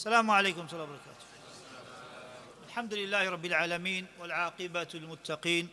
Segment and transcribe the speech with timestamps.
[0.00, 1.26] السلام عليكم ورحمة الله وبركاته
[2.68, 5.68] الحمد لله رب العالمين والعاقبة للمتقين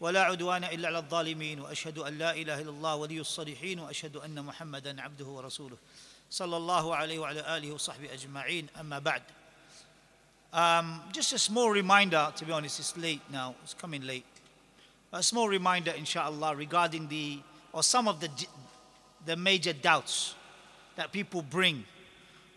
[0.00, 4.44] ولا عدوان إلا على الظالمين وأشهد أن لا إله إلا الله ولي الصالحين وأشهد أن
[4.44, 5.76] محمدا عبده ورسوله
[6.30, 9.22] صلى الله عليه وعلى آله وصحبه أجمعين أما بعد
[10.54, 14.24] um, Just a small reminder, to be honest, it's late now, it's coming late.
[15.12, 17.40] A small reminder, inshallah, regarding the,
[17.74, 18.30] or some of the,
[19.26, 20.34] the major doubts
[20.96, 21.84] that people bring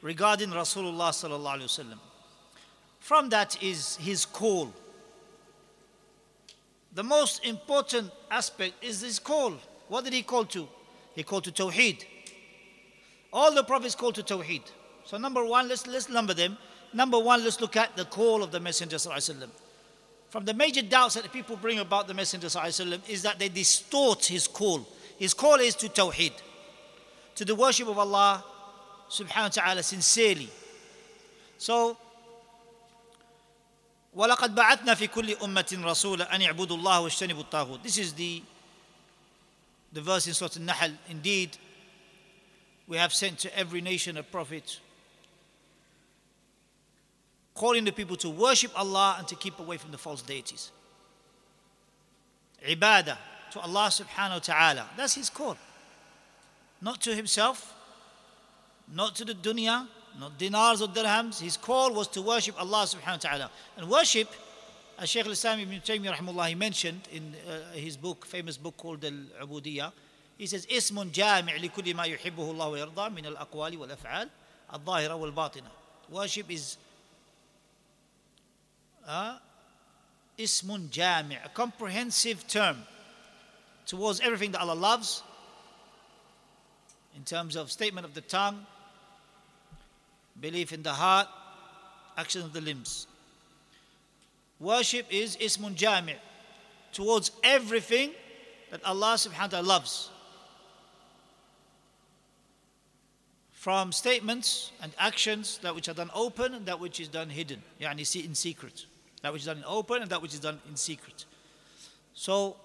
[0.02, 2.00] regarding Rasulullah sallallahu alaihi wasallam.
[3.00, 4.72] From that is his call.
[6.94, 9.54] The most important aspect is his call.
[9.88, 10.68] What did he call to?
[11.16, 12.06] He called to Tawheed.
[13.34, 14.64] All the prophets called to Tawheed.
[15.06, 16.58] So number one, let's, let's number them.
[16.94, 19.50] Number one, let's look at the call of the Messenger sallallahu.
[20.30, 23.50] From the major doubts that the people bring about the Messenger sallallahu is that they
[23.50, 24.88] distort his call.
[25.18, 26.34] His call is to Tawheed,
[27.36, 28.44] to the worship of Allah
[29.11, 30.48] subhanahu wa ta'ala sincerely.
[31.59, 31.97] So,
[34.16, 38.42] وَلَقَدْ بَعَثْنَا فِي كُلِّ أُمَّةٍ رَسُولًا أَنْ يَعْبُدُوا اللَّهَ وَاجْتَنِبُوا الطَّاغُوتِ This is the,
[39.92, 40.91] the verse in Surah Al-Nahl.
[41.11, 41.56] Indeed,
[42.89, 44.81] we have sent to every nation a prophet
[47.55, 50.70] calling the people to worship Allah and to keep away from the false deities.
[52.67, 53.17] Ibadah
[53.53, 54.86] to Allah subhanahu wa ta'ala.
[54.97, 55.56] That's his call.
[56.81, 57.75] Not to himself,
[58.92, 59.86] not to the dunya,
[60.19, 61.41] not dinars or dirhams.
[61.41, 63.50] His call was to worship Allah subhanahu wa ta'ala.
[63.77, 64.28] And worship,
[64.98, 69.05] as Shaykh al-Islam ibn Taymiyyah rahimahullah, he mentioned in uh, his book, famous book called
[69.05, 69.92] Al-Ubudiyah,
[70.39, 74.28] he says, اسم جامع لكل ما يحبه الله ويرضى من الأقوال والأفعال
[74.72, 75.70] الظاهرة والباطنة.
[76.11, 76.77] Worship is
[79.06, 79.39] uh,
[80.39, 82.83] ismun jami' a comprehensive term
[83.86, 85.22] towards everything that Allah loves
[87.17, 88.67] in terms of statement of the tongue,
[90.42, 91.28] belief in the heart,
[92.17, 93.08] action of the limbs.
[94.59, 96.16] Worship is ismun jami'
[96.92, 98.11] towards everything
[98.72, 100.09] that Allah subhanahu wa ta'ala loves.
[103.52, 107.62] From statements and actions that which are done open and that which is done hidden,
[107.79, 108.85] yani in secret.
[109.22, 111.25] That which is done in open and that which is done in secret.
[112.13, 112.56] So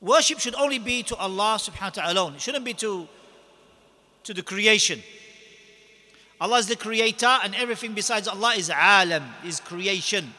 [0.00, 2.34] worship should only be to Allah subhanahu wa ta'ala alone.
[2.34, 3.06] It shouldn't be to,
[4.24, 5.02] to the creation.
[6.41, 10.33] Allah is the creator and everything besides Allah is alam, is creation.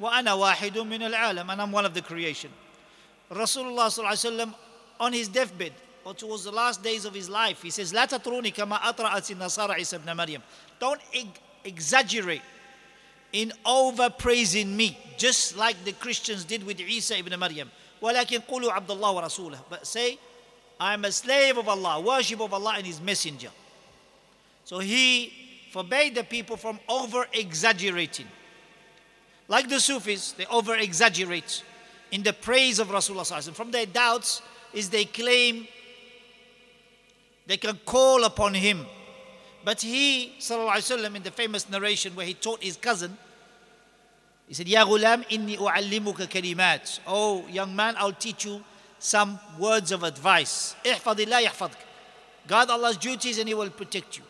[0.00, 2.50] وَأَنَا وَاحِدٌ مِّنَ الْعَالَمِ And I'm one of the creation.
[3.30, 4.54] Rasulullah sallallahu
[5.00, 5.72] on his deathbed
[6.04, 9.74] or towards the last days of his life, he says, لا تطروني كما أطرأت النصارى
[9.74, 10.42] عيسى ابن مريم.
[10.78, 11.00] Don't
[11.64, 12.42] exaggerate
[13.32, 17.70] in overpraising me, just like the Christians did with Isa ibn Maryam.
[18.00, 19.58] ولكن قولوا عبد الله ورسوله.
[19.68, 20.18] But say,
[20.78, 23.50] I am a slave of Allah, worship of Allah and His messenger.
[24.68, 25.32] So he
[25.72, 28.26] forbade the people from over exaggerating.
[29.48, 31.62] Like the Sufis, they over exaggerate
[32.10, 33.52] in the praise of Rasulullah.
[33.52, 34.40] From their doubts
[34.72, 35.68] is they claim
[37.46, 38.86] they can call upon him
[39.64, 43.16] but he, وسلم, in the famous narration where he taught his cousin,
[44.46, 47.00] he said, Ya ghulam, inni u'allimuka kalimat.
[47.06, 48.62] Oh, young man, I'll teach you
[48.98, 50.76] some words of advice.
[50.84, 51.70] احفظ الله
[52.46, 54.24] God Allah's duties and He will protect you.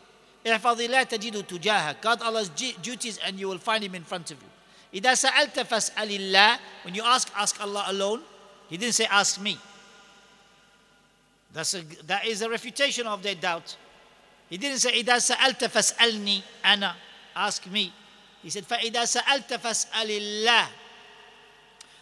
[0.47, 2.01] احفظ الله تجده تجاهك.
[2.03, 4.49] God Allah's duties and you will find Him in front of you.
[5.01, 6.59] إذا سألت فاسأل الله.
[6.83, 8.23] When you ask, ask Allah alone.
[8.69, 9.59] He didn't say ask me.
[11.53, 13.77] That's a, that is a refutation of their doubt.
[14.51, 16.95] He didn't say, إذا سألت فاسألني أنا.
[17.35, 17.93] Ask me.
[18.43, 20.67] He said, فإذا سألت فاسأل الله.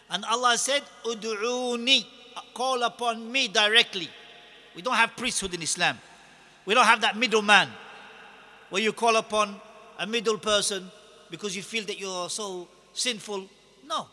[0.09, 2.05] And Allah said, Udu'uni.
[2.53, 4.09] Call upon me directly.
[4.75, 5.99] We don't have priesthood in Islam.
[6.65, 7.69] We don't have that middleman
[8.70, 9.60] where you call upon
[9.98, 10.90] a middle person
[11.30, 13.46] because you feel that you're so sinful.
[13.86, 14.06] No.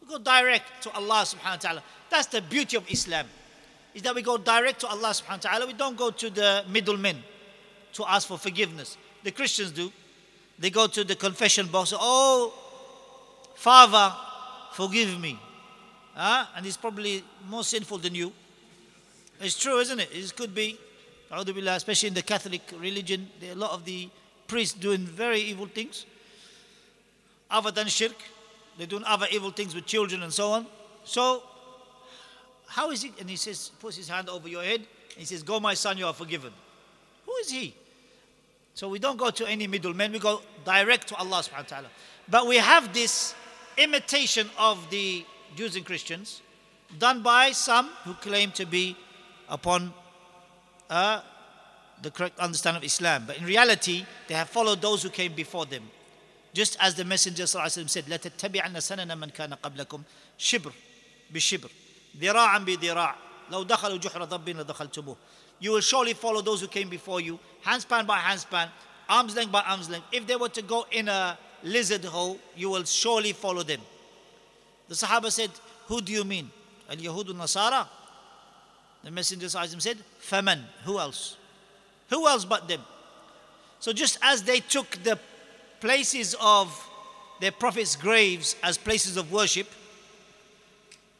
[0.00, 1.82] We go direct to Allah subhanahu wa ta'ala.
[2.10, 3.26] That's the beauty of Islam
[3.94, 5.66] is that we go direct to Allah subhanahu wa ta'ala.
[5.66, 7.18] We don't go to the middlemen
[7.94, 8.96] to ask for forgiveness.
[9.24, 9.92] The Christians do.
[10.58, 12.52] They go to the confession box, oh,
[13.54, 14.14] Father,
[14.72, 15.38] forgive me.
[16.14, 16.46] Huh?
[16.56, 18.32] And he's probably more sinful than you.
[19.40, 20.08] It's true, isn't it?
[20.12, 20.78] It could be.
[21.30, 24.08] Especially in the Catholic religion, there are a lot of the
[24.46, 26.06] priests doing very evil things.
[27.50, 28.16] Other than shirk,
[28.76, 30.66] they're doing other evil things with children and so on.
[31.04, 31.42] So
[32.66, 33.12] how is it?
[33.20, 34.80] And he says, puts his hand over your head.
[34.80, 36.52] And he says, Go, my son, you are forgiven.
[37.26, 37.74] Who is he?
[38.74, 41.88] So we don't go to any middleman, we go direct to Allah subhanahu wa ta'ala.
[42.28, 43.34] But we have this
[43.76, 45.24] imitation of the
[45.56, 46.42] Jews and Christians
[46.98, 48.96] done by some who claim to be
[49.48, 49.92] upon
[50.89, 51.21] uh,
[52.01, 53.23] the correct understanding of Islam.
[53.27, 55.83] But in reality, they have followed those who came before them.
[56.53, 60.03] Just as the Messenger ﷺ said, لَتَتَّبِعَنَّ سَنَنَ مَنْ كَانَ قَبْلَكُمْ
[60.37, 60.71] شِبْرٌ
[61.33, 61.69] بِشِبْرٍ
[62.19, 63.15] ذِرَاعًا بِذِرَاعٍ
[63.51, 65.17] لَوْ دَخَلُوا جُحْرَ ضَبٍّ لَدَخَلْتُمُوهُ
[65.59, 68.69] You will surely follow those who came before you, handspan by handspan,
[69.09, 70.05] arm's length by arm's length.
[70.11, 73.81] If they were to go in a lizard hole, you will surely follow them.
[74.87, 75.49] The Sahaba said,
[75.87, 76.51] Who do you mean?
[76.89, 77.87] Al Yahud Nasara?
[79.04, 81.36] The Messenger said, Faman, who else?
[82.10, 82.82] Who else but them?
[83.80, 85.18] So just as they took the
[85.80, 86.68] places of
[87.40, 89.68] their prophets' graves as places of worship,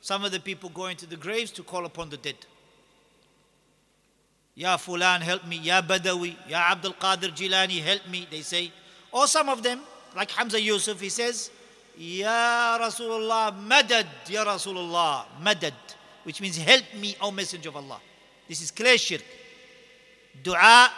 [0.01, 2.37] some of the people go into the graves to call upon the dead.
[4.55, 5.59] Ya Fulan, help me.
[5.59, 6.35] Ya Badawi.
[6.49, 8.27] Ya Abdul Qadir Jilani, help me.
[8.29, 8.73] They say.
[9.13, 9.81] Or some of them,
[10.17, 11.51] like Hamza Yusuf, he says,
[11.97, 15.75] Ya Rasulullah, madad, Ya Rasulullah, madad,
[16.29, 17.99] which means help me, O Messenger of Allah.
[18.47, 19.23] This is clear shirk.
[20.43, 20.91] Dua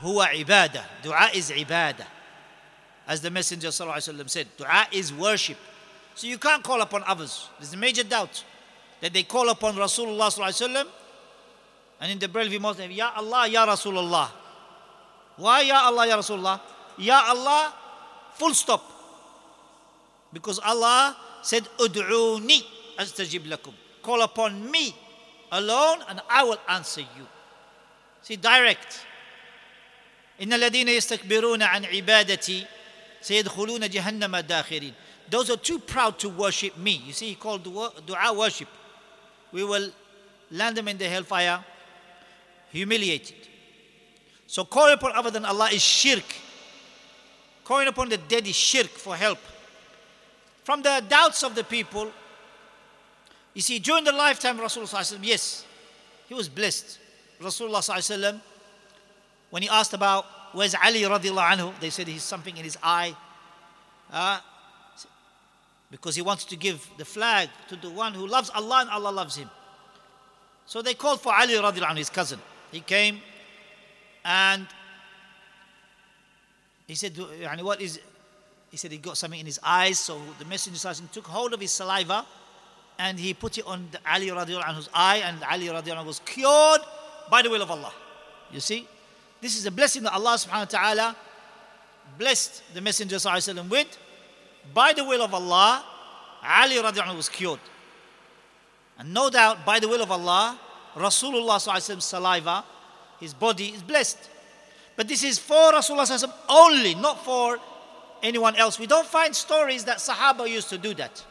[0.00, 0.84] huwa ibadah.
[1.02, 2.06] Dua is ibadah.
[3.08, 5.56] As the Messenger ﷺ said, dua is worship.
[6.14, 7.48] So you can't call upon others.
[7.58, 8.44] There's a major doubt
[9.00, 10.86] that they call upon Rasulullah ﷺ
[12.00, 14.30] and in the Braille Muslim, Ya Allah, Ya Rasulullah.
[15.36, 16.60] Why Ya Allah, Ya Rasulullah?
[16.96, 17.74] Ya Allah,
[18.34, 18.84] full stop.
[20.32, 22.62] Because Allah said, Ud'uni
[22.96, 23.74] astajib lakum.
[24.01, 24.95] Call upon me
[25.51, 27.27] alone and I will answer you.
[28.21, 29.05] See, direct.
[30.41, 32.65] إن الذين يستكبرون عن عبادتي
[33.21, 34.93] سيدخلون جهنم داخرين.
[35.29, 37.01] Those are too proud to worship me.
[37.05, 38.69] You see, he called dua worship.
[39.51, 39.91] We will
[40.51, 41.63] land them in the hellfire
[42.71, 43.35] humiliated.
[44.45, 46.23] So calling upon other than Allah is shirk.
[47.63, 49.39] Calling upon the dead is shirk for help.
[50.63, 52.11] From the doubts of the people,
[53.54, 55.66] you see, during the lifetime of Rasulullah, yes,
[56.28, 56.98] he was blessed.
[57.40, 58.40] Rasulullah,
[59.50, 63.14] when he asked about where's Ali radiallahu they said he's something in his eye.
[64.10, 64.38] Uh,
[65.90, 69.10] because he wants to give the flag to the one who loves Allah and Allah
[69.10, 69.50] loves him.
[70.64, 72.38] So they called for Ali radiallahu his cousin.
[72.70, 73.20] He came
[74.24, 74.66] and
[76.86, 77.16] he said,
[77.60, 78.00] what is
[78.70, 81.72] he said he got something in his eyes, so the messenger took hold of his
[81.72, 82.24] saliva
[83.02, 86.82] and he put it on Ali radiallahu anhu's eye, and Ali radiallahu was cured
[87.28, 87.92] by the will of Allah.
[88.52, 88.86] You see?
[89.40, 91.16] This is a blessing that Allah subhanahu wa ta'ala
[92.16, 93.18] blessed the Messenger
[93.68, 93.98] with.
[94.72, 95.84] By the will of Allah,
[96.44, 97.58] Ali radiallahu anhu was cured.
[98.98, 100.56] And no doubt, by the will of Allah,
[100.94, 102.64] Rasulullah Rasulullah's saliva,
[103.18, 104.30] his body is blessed.
[104.94, 107.58] But this is for Rasulullah only, not for
[108.22, 108.78] anyone else.
[108.78, 111.24] We don't find stories that Sahaba used to do that.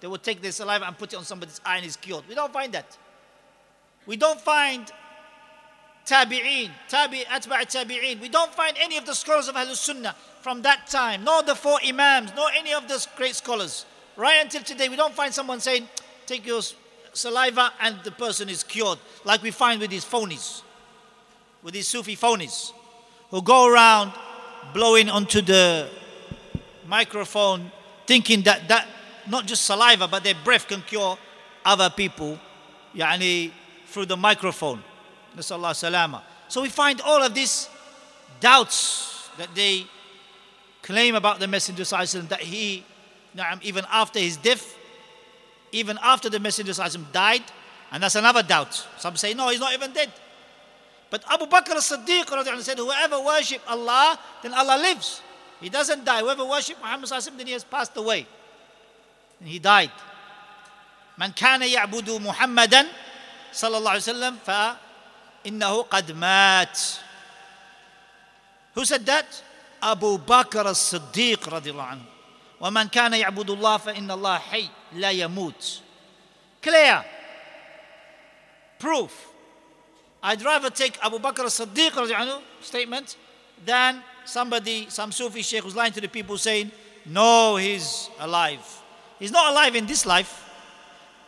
[0.00, 2.24] They would take their saliva and put it on somebody's eye and he's cured.
[2.28, 2.96] We don't find that.
[4.06, 4.90] We don't find
[6.06, 8.20] tabi'een, tabi, atba' tabi'een.
[8.20, 11.54] We don't find any of the scholars of Ahlul Sunnah from that time, nor the
[11.54, 13.84] four imams, nor any of the great scholars.
[14.16, 15.88] Right until today, we don't find someone saying,
[16.26, 16.62] take your
[17.12, 20.62] saliva and the person is cured, like we find with these phonies,
[21.62, 22.72] with these Sufi phonies,
[23.30, 24.12] who go around
[24.72, 25.88] blowing onto the
[26.86, 27.70] microphone,
[28.06, 28.86] thinking that that
[29.28, 31.18] not just saliva, but their breath can cure
[31.64, 32.38] other people,
[32.94, 33.52] yani
[33.86, 34.82] through the microphone.
[35.40, 37.68] So we find all of these
[38.40, 39.86] doubts that they
[40.82, 42.84] claim about the Messenger that he,
[43.62, 44.76] even after his death,
[45.70, 46.72] even after the Messenger
[47.12, 47.42] died,
[47.92, 48.86] and that's another doubt.
[48.98, 50.12] Some say, no, he's not even dead.
[51.10, 55.22] But Abu Bakr as-Siddiq said, whoever worship Allah, then Allah lives.
[55.60, 56.20] He doesn't die.
[56.20, 58.26] Whoever worship Muhammad then he has passed away.
[59.39, 59.91] And he died.
[61.17, 62.87] من كان يعبد محمدا
[63.53, 66.79] صلى الله عليه وسلم فإنه قد مات.
[68.75, 69.43] Who said that?
[69.81, 72.05] Abu Bakr as-Siddiq رضي الله عنه.
[72.61, 75.81] ومن كان يعبد الله فإن الله حي لا يموت
[76.61, 77.03] clear
[78.79, 79.11] proof
[80.23, 83.17] I'd rather take Abu Bakr as-Siddiq statement
[83.65, 86.71] than somebody, some Sufi sheikh who's lying to the people saying,
[87.05, 88.63] no, he's alive.
[89.19, 90.49] He's not alive in this life.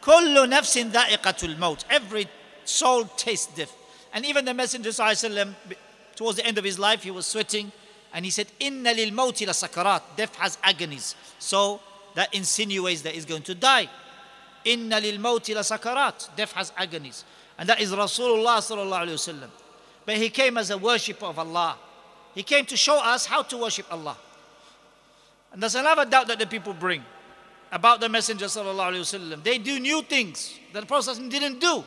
[0.02, 1.86] كل نفس ذائقة الموت.
[1.90, 2.28] Every
[2.64, 3.74] soul tastes death.
[4.14, 5.54] And even the Messenger وسلم,
[6.16, 7.72] towards the end of his life, he was sweating
[8.14, 10.02] and he said, Inna lil mawti la sakarat.
[10.16, 11.16] Death has agonies.
[11.38, 11.82] So
[12.14, 13.90] that insinuates that he's going to die.
[14.64, 16.36] Inna lil mawti la sakarat.
[16.36, 17.26] Death has agonies.
[17.58, 19.50] And that is Rasulullah sallallahu alayhi wasallam.
[20.06, 21.78] But he came as a worshipper of Allah.
[22.34, 24.18] He came to show us how to worship Allah.
[25.52, 27.04] And there's another doubt that the people bring
[27.73, 29.43] about the Messenger wasallam.
[29.43, 31.85] They do new things that the Prophet didn't do.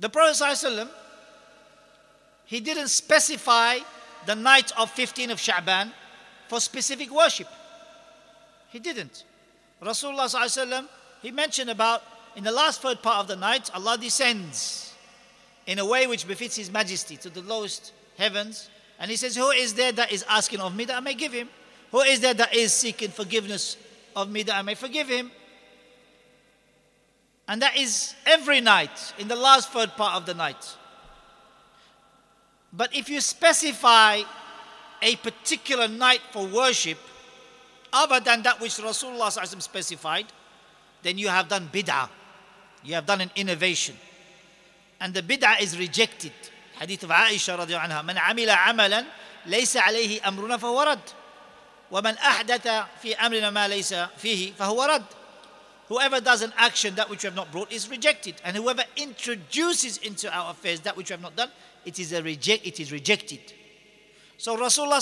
[0.00, 0.88] The Prophet ﷺ,
[2.46, 3.78] he didn't specify
[4.26, 5.92] the night of 15 of Sha'ban
[6.48, 7.48] for specific worship.
[8.70, 9.24] He didn't.
[9.80, 10.88] Rasulullah
[11.22, 12.02] he mentioned about
[12.36, 14.92] in the last third part of the night, Allah descends
[15.66, 18.68] in a way which befits His Majesty to the lowest heavens.
[18.98, 21.32] And He says, Who is there that is asking of me that I may give
[21.32, 21.48] him?
[21.91, 23.77] Who is there that is seeking forgiveness
[24.15, 25.31] of me that I may forgive him?
[27.47, 30.77] And that is every night, in the last third part of the night.
[32.71, 34.21] But if you specify
[35.01, 36.99] a particular night for worship,
[37.91, 40.27] other than that which Rasulullah specified,
[41.01, 42.09] then you have done bid'ah.
[42.83, 43.95] You have done an innovation.
[44.99, 46.33] And the bid'ah is rejected.
[46.79, 49.05] Hadith of Aisha رضي عنها من عمل عملا
[49.45, 51.09] ليس عليه أمرنا فهو رد
[51.93, 52.67] ومن أحدث
[53.01, 55.05] في أمرنا ما ليس فيه فهو رد
[55.89, 58.35] Whoever does an action that which we have not brought is rejected.
[58.45, 61.49] And whoever introduces into our affairs that which we have not done,
[61.83, 63.39] it is, a reject, it is rejected.
[64.37, 65.01] So Rasulullah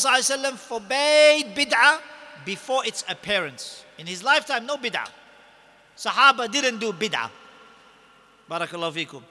[0.53, 1.99] forbade bid'ah
[2.45, 3.83] before its appearance.
[3.97, 5.09] In his lifetime, no bid'ah.
[5.97, 7.29] Sahaba didn't do bid'ah.
[8.49, 9.23] Barakallahu fikum.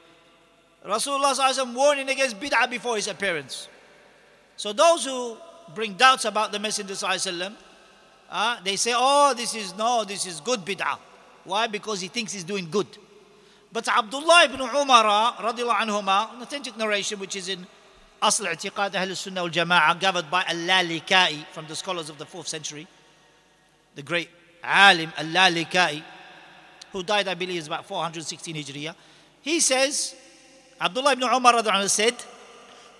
[0.86, 3.68] Rasulullah warning against bid'ah before his appearance.
[4.58, 5.38] So those who
[5.75, 6.95] bring doubts about the Messenger
[8.31, 10.97] uh, they say, oh, this is no, this is good bid'ah.
[11.43, 11.67] Why?
[11.67, 12.87] Because he thinks he's doing good.
[13.73, 17.67] But Abdullah ibn Umar, radiallahu anhuma, an authentic narration which is in
[18.21, 22.47] Asl I'tiqad Ahl Sunnah wal Jama'ah, gathered by Al-Lalikai from the scholars of the 4th
[22.47, 22.87] century,
[23.95, 24.29] the great
[24.63, 26.01] alim Al-Lalikai,
[26.93, 28.95] who died, I believe, is about 416 Hijriya.
[29.41, 30.15] He says,
[30.79, 32.15] Abdullah ibn Umar said,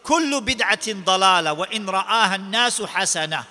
[0.05, 3.45] كل بدعة ضلالة وإن رآها الناس حسنة.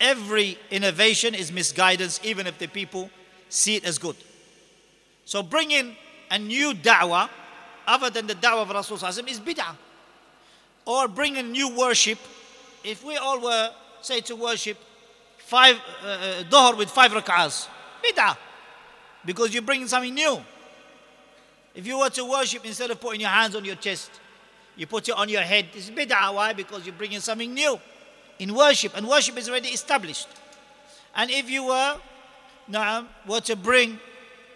[0.00, 3.10] Every innovation is misguidance, even if the people
[3.48, 4.16] see it as good.
[5.24, 5.96] So bringing
[6.30, 7.28] a new da'wah
[7.86, 9.76] other than the da'wah of Rasulullah is bid'ah.
[10.84, 12.18] Or bringing new worship.
[12.84, 13.70] If we all were,
[14.02, 14.78] say, to worship
[15.38, 17.68] five uh, uh dhuhr with five rak'ahs,
[18.04, 18.36] bid'ah.
[19.24, 20.40] Because you're bringing something new.
[21.74, 24.10] If you were to worship instead of putting your hands on your chest,
[24.75, 26.33] you put it on your head, it's bid'ah.
[26.33, 26.53] Why?
[26.53, 27.79] Because you're bringing something new
[28.39, 30.27] in worship, and worship is already established.
[31.15, 31.97] And if you were,
[32.67, 33.99] now, were to bring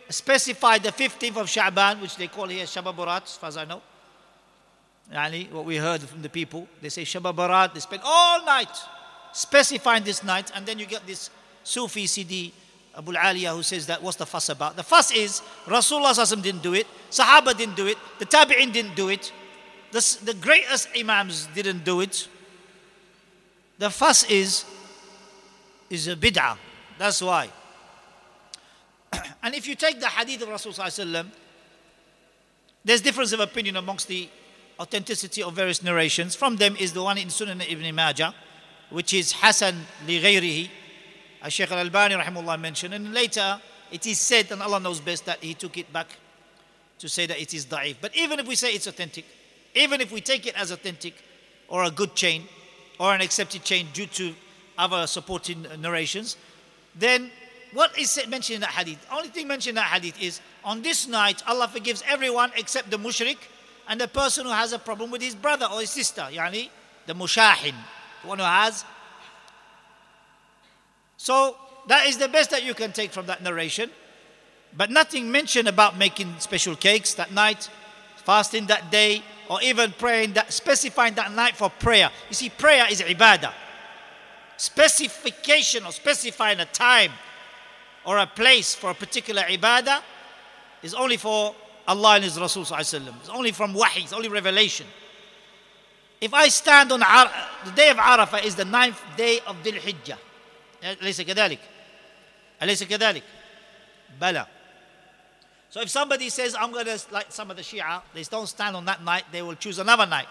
[0.10, 3.82] specify the 15th of Sha'ban, which they call here Shababurat, as far as I know.
[5.14, 8.70] Yani, what we heard from the people, they say Shababarat, they spend all night
[9.34, 11.30] specifying this night, and then you get this
[11.64, 12.54] Sufi CD,
[12.98, 14.76] Abu Aliya, who says that what's the fuss about?
[14.76, 19.10] The fuss is Rasulullah didn't do it, Sahaba didn't do it, the Tabi'in didn't do
[19.10, 19.32] it,
[19.96, 22.28] the, the greatest Imams didn't do it.
[23.78, 24.66] The fuss is,
[25.90, 26.58] is a bid'ah.
[26.98, 27.48] That's why.
[29.44, 31.26] and if you take the hadith of Rasulullah,
[32.84, 34.28] there's difference of opinion amongst the
[34.82, 36.36] authenticity of various narrations.
[36.36, 38.36] From them is the one in Sunan ibn Majah,
[38.90, 39.76] which is Hasan
[40.06, 40.70] li ghayrihi.
[41.42, 42.94] As Shaykh al-Albani rahimullah mentioned.
[42.94, 43.62] And later
[43.94, 46.08] it is said, and Allah knows best, that he took it back
[47.00, 47.96] to say that it is da'if.
[48.02, 49.24] But even if we say it's authentic,
[49.76, 51.14] even if we take it as authentic
[51.68, 52.44] or a good chain
[53.00, 54.34] or an accepted chain due to
[54.78, 56.38] other supporting narrations,
[56.96, 57.30] then
[57.74, 59.06] what is mentioned in that hadith?
[59.12, 62.98] Only thing mentioned in that hadith is on this night, Allah forgives everyone except the
[62.98, 63.38] mushrik
[63.88, 66.70] and the person who has a problem with his brother or his sister, yani
[67.06, 67.76] the mushahin,
[68.22, 68.84] the one who has.
[71.18, 71.56] So
[71.88, 73.90] that is the best that you can take from that narration.
[74.76, 77.70] But nothing mentioned about making special cakes that night,
[78.25, 82.11] fasting that day, or even praying that specifying that night for prayer.
[82.29, 83.53] You see, prayer is ibadah.
[84.57, 87.13] Specification or specifying a time
[88.05, 90.03] or a place for a particular ibadah
[90.83, 91.55] is only for
[91.89, 92.63] Allah and His Rasul.
[92.63, 94.87] It's only from wahi, it's only revelation.
[96.21, 97.33] If I stand on Ar-
[97.65, 100.19] the day of Arafah is the ninth day of Dhul Hijjah.
[100.83, 101.59] أليس كذلك؟
[102.63, 103.23] أليس كذلك؟
[104.21, 104.47] بلى.
[105.71, 108.75] So if somebody says, I'm going to, like some of the Shia, they don't stand
[108.75, 110.27] on that night, they will choose another night.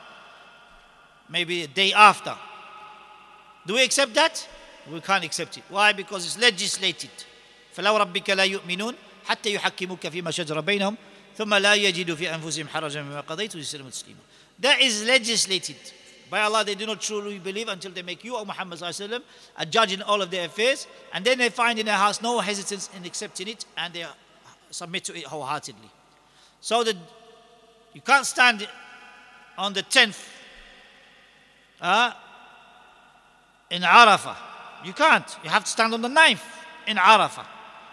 [1.29, 2.36] Maybe a day after.
[3.65, 4.48] Do we accept that?
[4.91, 5.63] We can't accept it.
[5.69, 5.93] Why?
[5.93, 7.12] Because it's legislated.
[7.75, 10.98] فلو ربك لا يؤمنون حتى يحكموك فيما شجر بينهم
[11.38, 14.19] ثم لا يجدوا في أنفسهم حرجا مما قضيت ويسلموا تسليما
[14.60, 15.77] That is legislated
[16.29, 19.22] by Allah they do not truly believe until they make you O Muhammad وسلم,
[19.58, 22.39] a judge in all of their affairs and then they find in their hearts no
[22.39, 24.05] hesitance in accepting it and they
[24.74, 25.89] submit to it wholeheartedly
[26.62, 26.96] so that
[27.93, 28.67] you can't stand
[29.58, 30.27] on the 10th
[31.81, 32.12] uh,
[33.69, 34.36] in Arafah
[34.86, 36.41] you can't you have to stand on the 9th
[36.88, 37.46] in Arafah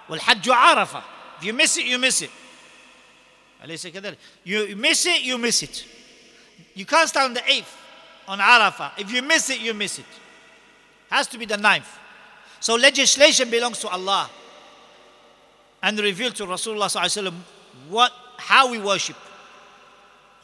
[0.08, 1.02] والحج عرفة
[1.38, 2.30] if you miss it you miss it
[3.64, 5.84] أليس كذلك you miss it you miss it
[6.74, 7.76] you can't stand on the eighth
[8.28, 10.04] on Arafah if you miss it you miss it
[11.10, 11.98] has to be the ninth
[12.60, 14.30] so legislation belongs to Allah
[15.82, 17.34] and revealed to Rasulullah sallallahu
[17.88, 19.16] what how we worship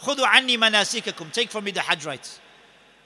[0.03, 2.41] خذوا عني مناسككم take from me the Hajj rites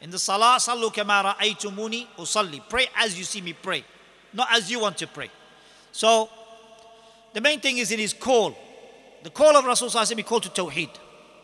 [0.00, 3.85] in the Salah صلوا كما رأيتموني أصلي pray as you see me pray
[4.33, 5.31] not as you want to pray
[5.93, 6.29] so
[7.35, 8.57] the main thing is in his call
[9.23, 10.91] the call of Rasulullah he called to Tawheed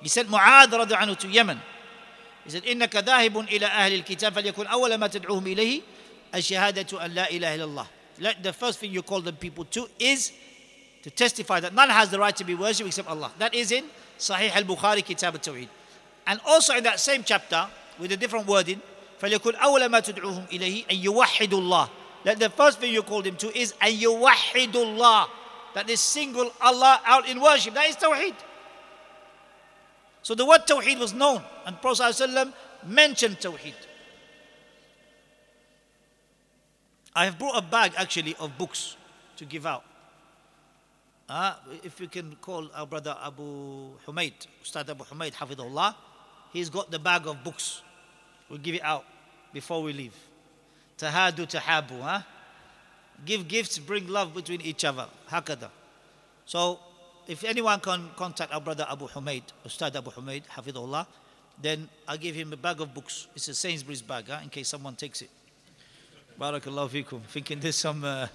[0.00, 1.60] he sent Mu'adh رضي عنه to Yemen
[2.44, 5.80] he said إنك ذاهب إلى أهل الكتاب فليكن أول ما تدعوهم إليه
[6.34, 7.86] الشهادة أن لا إله إلا الله
[8.20, 10.32] Let the first thing you call the people to is
[11.06, 13.32] to testify that none has the right to be worshipped except Allah.
[13.38, 13.84] That is in
[14.18, 15.68] Sahih al-Bukhari, Kitab al-Tawheed.
[16.26, 17.66] And also in that same chapter,
[17.98, 18.80] with a different wording,
[19.20, 21.90] فَلْيَكُنْ أَوْلَ مَا تُدْعُوهُمْ إِلَيْهِ أَن يُوَحِّدُوا اللَّهِ
[22.24, 25.28] That the first thing you call them to is أن يوحدوا اللَّهِ
[25.74, 27.74] That they single Allah out in worship.
[27.74, 28.34] That is Tawheed.
[30.22, 32.52] So the word Tawheed was known, and Prophet ﷺ
[32.86, 33.74] mentioned Tawheed.
[37.14, 38.96] I have brought a bag actually of books
[39.36, 39.84] to give out.
[41.29, 45.93] Uh, if we can call our brother Abu Humayd, Ustad Abu Humayd, Hafidullah,
[46.53, 47.81] he's got the bag of books.
[48.49, 49.03] We'll give it out
[49.51, 50.15] before we leave.
[50.97, 52.21] Tahadu tahabu, huh?
[53.25, 55.07] Give gifts, bring love between each other.
[55.29, 55.69] Hakada.
[56.45, 56.79] So,
[57.27, 61.05] if anyone can contact our brother Abu Humayd, Ustad Abu Humayd, Hafidullah,
[61.61, 63.27] then I'll give him a bag of books.
[63.35, 64.39] It's a Sainsbury's bag, huh?
[64.43, 65.29] in case someone takes it.
[66.39, 67.21] Barakallahu fikum.
[67.23, 68.27] Thinking there's some uh,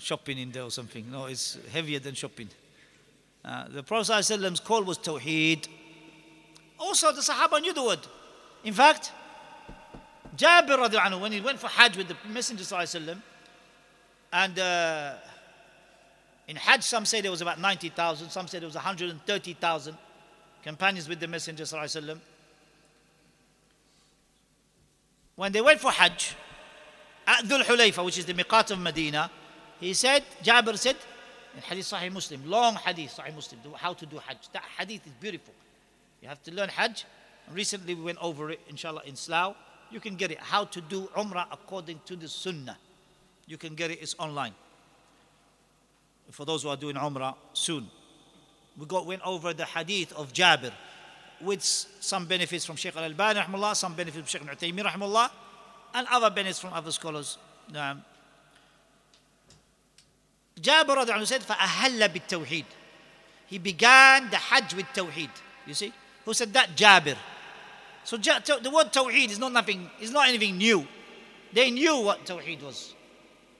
[0.00, 1.10] shopping in there or something.
[1.10, 2.48] No, it's heavier than shopping.
[3.44, 5.68] Uh, the Prophet ﷺ's call was Tawheed.
[6.78, 8.00] Also, the Sahaba knew the word.
[8.64, 9.12] In fact,
[10.36, 13.22] Jabir anhu, when he went for Hajj with the Messenger ﷺ,
[14.32, 15.14] and uh,
[16.48, 19.96] in Hajj, some say there was about 90,000, some say there was 130,000
[20.62, 22.18] companions with the Messenger ﷺ.
[25.36, 26.34] When they went for Hajj,
[27.26, 29.30] at Dhul Hulayfa, which is the miqat of Medina,
[29.81, 30.95] he said, Jabir said,
[31.55, 34.49] in Hadith Sahih Muslim, long Hadith Sahih Muslim, how to do Hajj.
[34.53, 35.53] That Hadith is beautiful.
[36.21, 37.03] You have to learn Hajj.
[37.51, 39.55] Recently we went over it, inshallah, in Slough.
[39.89, 40.37] You can get it.
[40.39, 42.77] How to do Umrah according to the Sunnah.
[43.47, 44.53] You can get it, it's online.
[46.29, 47.89] For those who are doing Umrah soon.
[48.77, 50.71] We got, went over the Hadith of Jabir
[51.41, 53.41] with some benefits from Sheikh Al-Albani,
[53.73, 55.29] some benefits from Sheikh Al-Utaymi,
[55.95, 57.37] and other benefits from other scholars.
[60.60, 62.64] Jabir radiallahu said, فَأَهَلَّ بِالتَّوْحِيد
[63.46, 65.30] He began the Hajj with Tawheed.
[65.66, 65.92] You see?
[66.24, 66.76] Who said that?
[66.76, 67.16] Jabir.
[68.04, 70.86] So the word Tawheed is not nothing, is not anything new.
[71.52, 72.94] They knew what Tawheed was.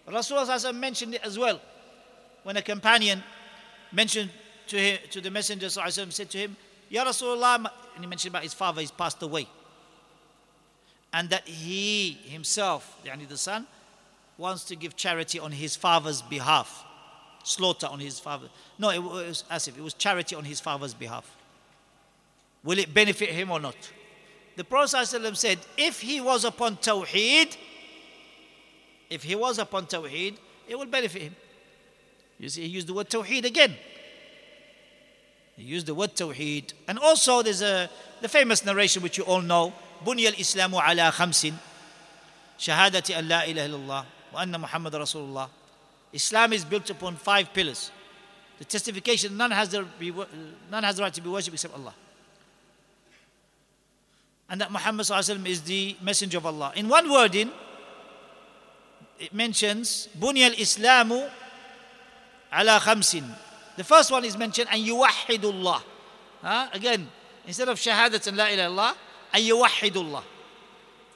[0.08, 1.60] Rasulullah mentioned it as well.
[2.44, 3.22] When a companion
[3.92, 4.30] mentioned
[4.68, 6.56] to, him, to the Messenger said to him,
[6.88, 7.56] Ya Rasulullah,
[7.94, 9.48] and he mentioned about his father, he's passed away
[11.16, 13.66] and that he himself, yani the son,
[14.41, 16.83] wants to give charity on his father's behalf,
[17.43, 18.49] slaughter on his father.
[18.79, 21.37] No, it was as if it was charity on his father's behalf.
[22.63, 23.77] Will it benefit him or not?
[24.57, 27.55] The Prophet ﷺ said, if he was upon Tawheed,
[29.09, 31.35] if he was upon Tawheed, it will benefit him.
[32.39, 33.75] You see, he used the word Tawheed again.
[35.55, 36.73] He used the word Tawheed.
[36.87, 37.89] And also, there's a,
[38.21, 39.73] the famous narration which you all know
[40.03, 41.53] Bunyal Islamu ala khamsin,
[42.57, 44.05] Shahadati an la ilaha illallah
[44.37, 45.49] anna Muhammad Rasulullah.
[46.13, 47.91] Islam is built upon five pillars.
[48.59, 49.85] The testification, none has the,
[50.69, 51.93] none has the right to be worshipped except Allah.
[54.49, 55.07] And that Muhammad
[55.47, 56.73] is the messenger of Allah.
[56.75, 57.49] In one wording,
[59.19, 61.29] it mentions, Bunyal Islamu
[62.53, 63.23] ala khamsin.
[63.77, 65.81] The first one is mentioned, and yuwahidullah.
[66.41, 66.67] Huh?
[66.73, 67.07] Again,
[67.47, 68.93] instead of shahadat and la ilaha illallah,
[69.33, 70.23] and yuwahidullah.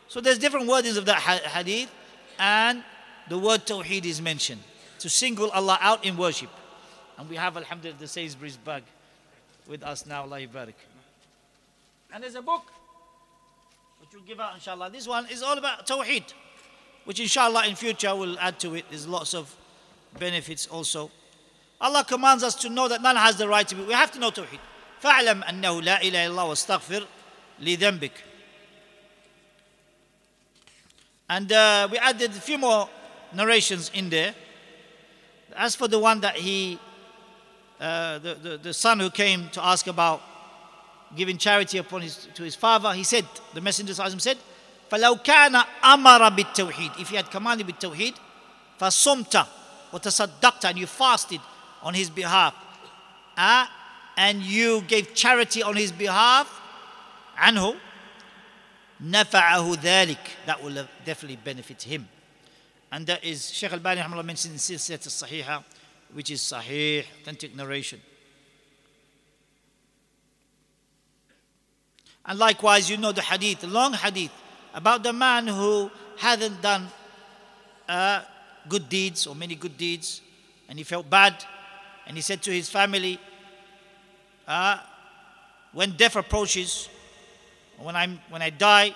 [0.08, 1.91] So there's different wordings of that hadith,
[2.39, 2.84] and
[3.29, 4.61] the word tawheed is mentioned
[4.98, 6.50] to single Allah out in worship
[7.18, 8.83] and we have alhamdulillah the Sainsbury's bag
[9.68, 10.74] with us now Allah barik
[12.12, 12.72] and there's a book
[14.00, 16.24] which we'll give out inshallah this one is all about tawheed
[17.05, 19.55] which inshallah in future we'll add to it there's lots of
[20.18, 21.11] benefits also
[21.81, 24.18] Allah commands us to know that none has the right to be we have to
[24.18, 24.61] know tawheed
[25.03, 27.07] فاعلم أنه لا إله إلا الله واستغفر
[27.61, 28.12] لذنبك
[31.31, 32.88] and uh, we added a few more
[33.33, 34.35] narrations in there
[35.57, 36.79] as for the one that he
[37.81, 40.20] uh, the, the, the son who came to ask about
[41.16, 43.24] giving charity upon his, to his father he said
[43.55, 44.37] the messenger said
[44.90, 48.14] فلو كان أمر بالتوحيد if he had commanded بالتوحيد
[48.81, 49.46] فصمت
[49.92, 51.40] وتصدقت and you fasted
[51.83, 52.55] on his behalf
[53.37, 53.66] uh,
[54.16, 56.46] and you gave charity on his behalf
[57.37, 57.76] عنه
[59.00, 62.09] نفعه ذلك that will definitely benefit him
[62.91, 65.63] and that is Sheikh Al-Bani mentioned in Silsilat al-Sahiha
[66.13, 68.02] which is Sahih authentic narration
[72.26, 74.32] and likewise you know the hadith the long hadith
[74.74, 76.88] about the man who hadn't done
[77.88, 78.21] uh,
[78.67, 80.21] good deeds or many good deeds
[80.69, 81.43] and he felt bad
[82.08, 83.19] and he said to his family
[84.48, 84.78] uh,
[85.74, 86.89] when death approaches
[87.80, 88.95] when, I'm, when I die,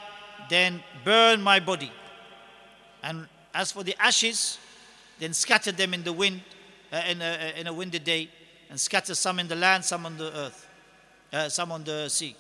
[0.50, 1.92] then burn my body.
[3.04, 4.58] And as for the ashes,
[5.20, 6.42] then scatter them in the wind,
[6.92, 8.30] uh, in, a, in a windy day,
[8.70, 10.68] and scatter some in the land, some on the earth,
[11.34, 12.36] uh, some on the sea.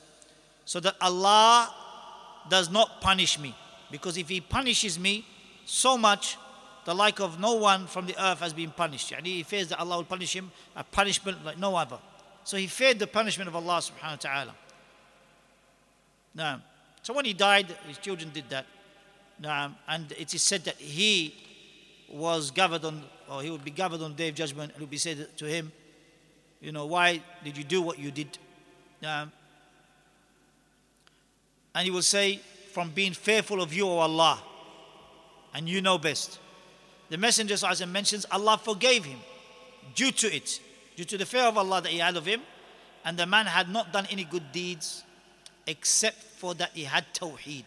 [0.65, 1.73] So that Allah
[2.49, 3.55] does not punish me.
[3.91, 5.25] Because if He punishes me
[5.65, 6.37] so much,
[6.85, 9.11] the like of no one from the earth has been punished.
[9.11, 11.99] And he fears that Allah will punish him a punishment like no other.
[12.43, 14.55] So he feared the punishment of Allah subhanahu wa ta'ala.
[16.33, 16.61] Now,
[17.03, 18.65] so when he died, his children did that.
[19.41, 21.33] Now, and it is said that he
[22.09, 24.81] was gathered on, or he would be gathered on the day of judgment, and it
[24.81, 25.71] would be said to him,
[26.61, 28.37] you know, why did you do what you did?
[29.01, 29.31] Now,
[31.73, 32.41] and he will say,
[32.73, 34.41] from being fearful of you, O Allah,
[35.53, 36.39] and you know best.
[37.09, 39.19] The Messenger as mentions, Allah forgave him
[39.95, 40.59] due to it,
[40.95, 42.41] due to the fear of Allah that he had of him,
[43.05, 45.03] and the man had not done any good deeds
[45.65, 47.65] except for that he had Tawheed.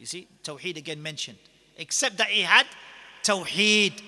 [0.00, 1.36] You see, Tawheed again mentioned,
[1.76, 2.66] except that he had
[3.22, 4.00] Tawheed.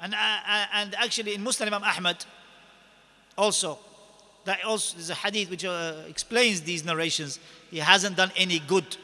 [0.00, 2.24] And, uh, uh and actually, in Musnad Imam Ahmad,
[3.36, 3.78] also,
[4.46, 7.38] that also a hadith which uh, explains these narrations.
[7.70, 8.96] He hasn't done any good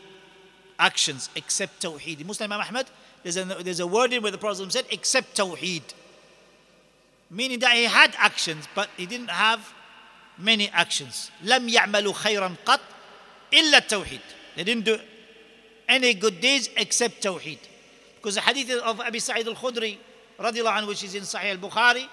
[0.79, 2.23] actions except Tawheed.
[2.23, 2.87] In Musnad Imam Ahmad,
[3.23, 5.83] there's a, there's a word in where the Prophet said, except Tawheed.
[7.31, 9.75] Meaning that he had actions, but he didn't have
[10.39, 11.31] many actions.
[11.45, 12.81] لم يعملوا خيرا قط
[13.53, 14.21] إلا التوحيد.
[14.57, 14.99] They didn't do
[15.91, 17.59] any good deeds except Tawheed.
[18.17, 19.99] Because the hadith of Abi Sa'id al Khudri,
[20.39, 22.07] عنه, which is in Sahih al Bukhari,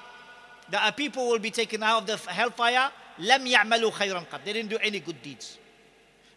[0.70, 4.44] that people will be taken out of the hellfire, لم يعملوا خيرا قد.
[4.44, 5.58] They didn't do any good deeds.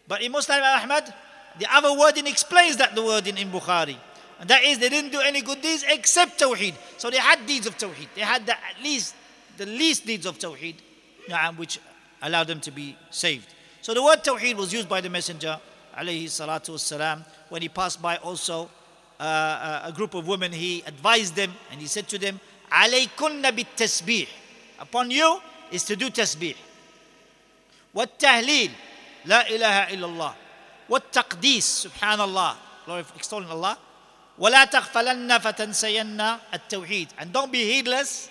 [0.07, 1.13] But in Musnad Ahmad,
[1.59, 3.97] the other wording explains that the wording in Bukhari.
[4.39, 6.73] And that is, they didn't do any good deeds except Tawheed.
[6.97, 8.07] So they had deeds of Tawheed.
[8.15, 9.15] They had the, at least
[9.57, 10.75] the least deeds of Tawheed,
[11.57, 11.79] which
[12.21, 13.53] allowed them to be saved.
[13.81, 15.59] So the word Tawheed was used by the Messenger
[15.96, 18.68] alayhi salatu wasalam, when he passed by also
[19.18, 22.38] uh, uh, a group of women, he advised them and he said to them,
[22.70, 24.28] عليكن بالتسبيح
[24.78, 26.54] Upon you is to do tasbih.
[27.94, 28.70] والتهليل
[29.24, 30.34] لا إله إلا الله
[30.88, 32.56] والتقديس سبحان الله
[33.16, 33.78] extolling Allah
[34.38, 36.20] ولا تغفلن فتنسين
[36.54, 38.28] التوحيد and don't be heedless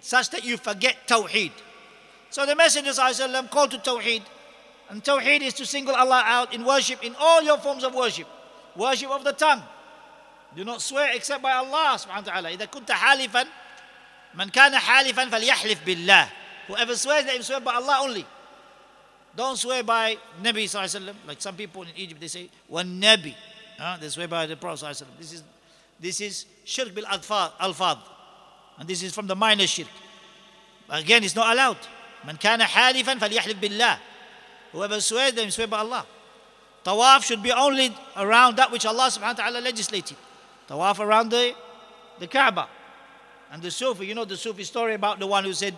[0.00, 1.52] such that you forget Tawheed.
[2.30, 4.22] So the Messenger ﷺ called to Tawheed.
[4.90, 8.26] And Tawheed is to single Allah out in worship, in all your forms of worship.
[8.76, 9.62] Worship of the tongue.
[10.56, 12.48] Do not swear except by Allah subhanahu wa ta'ala.
[12.50, 13.46] إذا كنت حالفا
[14.34, 16.28] من كان حالفا فليحلف بالله.
[16.66, 18.26] Whoever swears, let him swear by Allah only.
[19.36, 23.34] Don't swear by Nabi sallallahu like some people in Egypt they say one Nabi.
[23.78, 25.42] Uh, they swear by the Prophet sallallahu This is
[26.00, 27.98] this is shirk bil alfad,
[28.78, 29.88] and this is from the minor shirk.
[30.88, 31.78] Again, it's not allowed.
[32.26, 33.98] من كان حالفا فليحلف بالله
[34.75, 36.05] Whoever swears, they swear by Allah.
[36.83, 40.17] Tawaf should be only around that which Allah subhanahu wa ta'ala legislated.
[40.67, 41.55] Tawaf around the,
[42.19, 42.67] the Kaaba.
[43.53, 45.75] And the Sufi, you know the Sufi story about the one who said,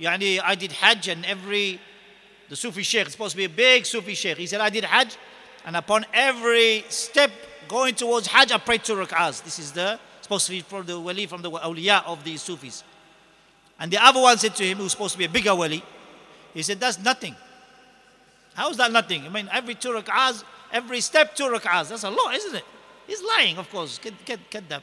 [0.00, 1.78] Yani, I did Hajj and every,
[2.48, 4.38] the Sufi Sheikh, supposed to be a big Sufi Sheikh.
[4.38, 5.18] He said, I did Hajj
[5.66, 7.30] and upon every step
[7.68, 9.44] going towards Hajj, I prayed two rak'ahs.
[9.44, 12.84] This is the, supposed to be from the wali, from the awliya of the Sufis.
[13.78, 15.84] And the other one said to him, who's supposed to be a bigger wali,
[16.54, 17.36] he said, that's nothing.
[18.54, 19.26] How is that nothing?
[19.26, 21.88] I mean, every two rak'ahs, every step two rak'ahs.
[21.88, 22.64] That's a lot, isn't it?
[23.06, 23.98] He's lying, of course.
[23.98, 24.82] Get, that.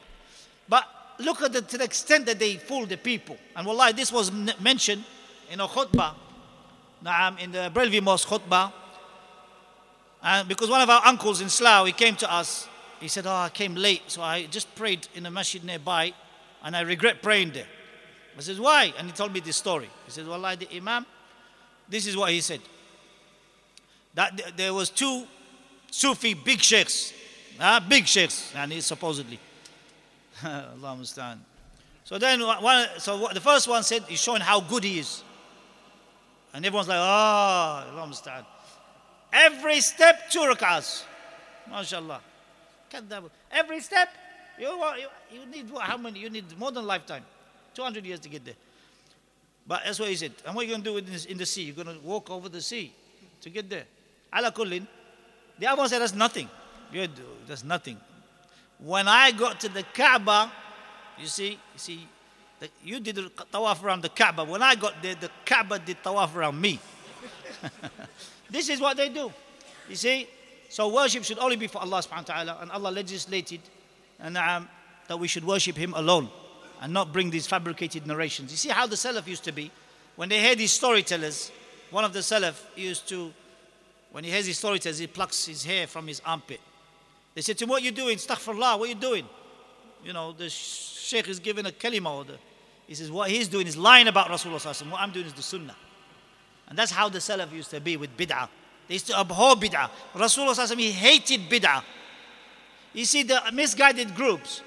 [0.70, 0.86] But
[1.20, 3.38] look at the, to the extent that they fool the people.
[3.56, 5.04] And wallahi, this was mentioned
[5.50, 6.14] in a khutbah,
[7.04, 8.72] Naam, in the Bellevue Mosque khutbah.
[10.24, 12.68] And because one of our uncles in Slough, he came to us.
[13.00, 16.14] He said, Oh, I came late, so I just prayed in a masjid nearby,
[16.64, 17.66] and I regret praying there.
[18.38, 18.94] I said, why?
[18.98, 19.90] And he told me this story.
[20.06, 21.06] He said, well, the Imam,
[21.90, 22.62] this is what he said.
[24.14, 25.26] That there was two
[25.90, 27.14] Sufi big sheikhs,
[27.60, 29.40] uh, big sheikhs, and he supposedly.
[30.44, 31.42] Allah understand.
[32.04, 35.24] So then, one, so the first one said he's showing how good he is,
[36.54, 38.46] and everyone's like, ah, oh, Allah understand.
[39.32, 41.04] Every step, two rak'ahs,
[41.70, 42.22] mashallah.
[43.52, 44.10] Every step,
[44.60, 46.20] you, you, you need how many?
[46.20, 47.24] You need more than lifetime.
[47.74, 48.56] 200 years to get there.
[49.66, 50.34] But that's what he said.
[50.46, 51.64] And what are you going to do this, in the sea?
[51.64, 52.94] You're going to walk over the sea
[53.42, 53.86] to get there.
[54.36, 54.88] Ala kullin.
[55.60, 56.50] The other one said, that's nothing.
[56.92, 57.12] Good,
[57.48, 57.98] that's nothing.
[58.80, 60.52] When I got to the Kaaba,
[61.20, 62.08] you see, you see,
[62.60, 64.44] the, you did the tawaf around the Kaaba.
[64.44, 66.80] When I got there, the Kaaba did tawaf around me.
[68.50, 69.32] this is what they do.
[69.90, 70.28] You see,
[70.70, 73.62] so worship should only be for Allah subhanahu wa ta'ala, and Allah legislated
[74.20, 74.70] and, um,
[75.08, 76.30] that we should worship Him alone
[76.82, 78.52] and not bring these fabricated narrations.
[78.52, 79.72] You see how the Salaf used to be?
[80.16, 81.52] When they hear these storytellers,
[81.90, 83.34] one of the Salaf used to,
[84.12, 86.60] when he hears his storytellers, he says he plucks his hair from his armpit.
[87.34, 88.18] They said to him, What are you doing?
[88.18, 89.26] Astaghfirullah, what are you doing?
[90.04, 92.14] You know, the Sheikh is giving a kalima.
[92.14, 92.38] Or the,
[92.88, 94.92] he says, What he's doing is lying about Rasulullah.
[94.92, 95.76] What I'm doing is the Sunnah.
[96.68, 98.50] And that's how the Salaf used to be with bid'ah.
[98.88, 99.90] They used to abhor bid'ah.
[100.14, 101.84] Rasulullah he hated bid'ah.
[102.94, 104.62] You see, the misguided groups,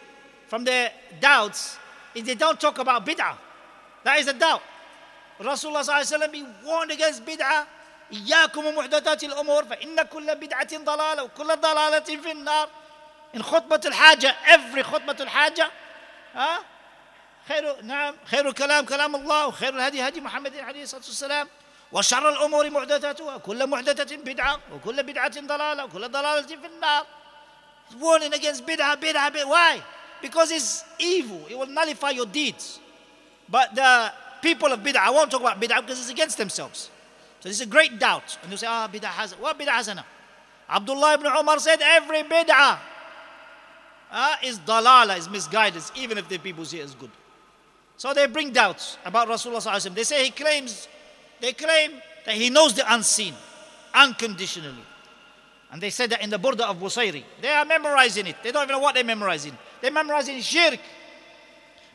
[0.49, 1.77] from their doubts,
[2.15, 3.37] is they don't talk about bid'ah.
[4.05, 4.63] That is a doubt.
[5.41, 7.67] Rasulullah he warned against bid'ah.
[8.15, 12.69] إياكم ومحدثات الأمور فإن كل بدعة ضلالة وكل ضلالة في النار
[13.35, 15.71] إن خطبة الحاجة every خطبة الحاجة
[16.35, 16.59] ها
[17.49, 21.49] خير نعم خير الكلام كلام الله وخير الهدي هدي محمد عليه الصلاة والسلام
[21.93, 27.07] وشر الأمور محدثاتها كل محدثة بدعة وكل بدعة ضلالة وكل ضلالة في النار
[28.01, 29.49] warning against bid'ah, bid'ah, bid'ah.
[29.49, 29.83] Why?
[30.23, 31.47] Because it's evil.
[31.51, 32.81] It will nullify your deeds.
[33.49, 36.91] But the people of bid'ah, I won't talk about bid'ah because it's against themselves.
[37.45, 38.39] So this is a great doubt.
[38.43, 40.03] And you say, ah, bid'ah has What bid'ah hasana?
[40.67, 42.79] Abdullah ibn Umar said every bid'ah
[44.11, 47.11] uh, is dalala, is misguidance, even if the people see it as good.
[47.99, 49.95] So they bring doubts about Rasulullah.
[49.95, 50.89] They say he claims
[51.39, 51.91] they claim
[52.25, 53.35] that he knows the unseen
[53.93, 54.83] unconditionally.
[55.71, 57.25] And they said that in the Burda of Busayri.
[57.43, 58.37] They are memorizing it.
[58.43, 59.53] They don't even know what they're memorizing.
[59.83, 60.81] They're memorizing shirk.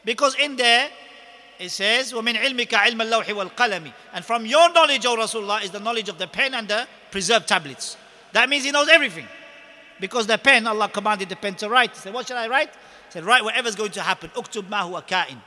[0.06, 0.92] Because in there,
[1.59, 5.81] it says, وَمِنْ عِلْمِكَ عِلْمَ اللَّوْحِ وَالْقَلَمِ And from your knowledge, O Rasulullah, is the
[5.81, 7.97] knowledge of the pen and the preserved tablets.
[8.33, 9.27] That means he knows everything.
[10.01, 11.90] Because the pen, Allah commanded the pen to write.
[11.92, 12.70] He said, what should I write?
[12.70, 14.31] He said, write whatever's going to happen.
[14.35, 15.38] اكتب ما هو كائن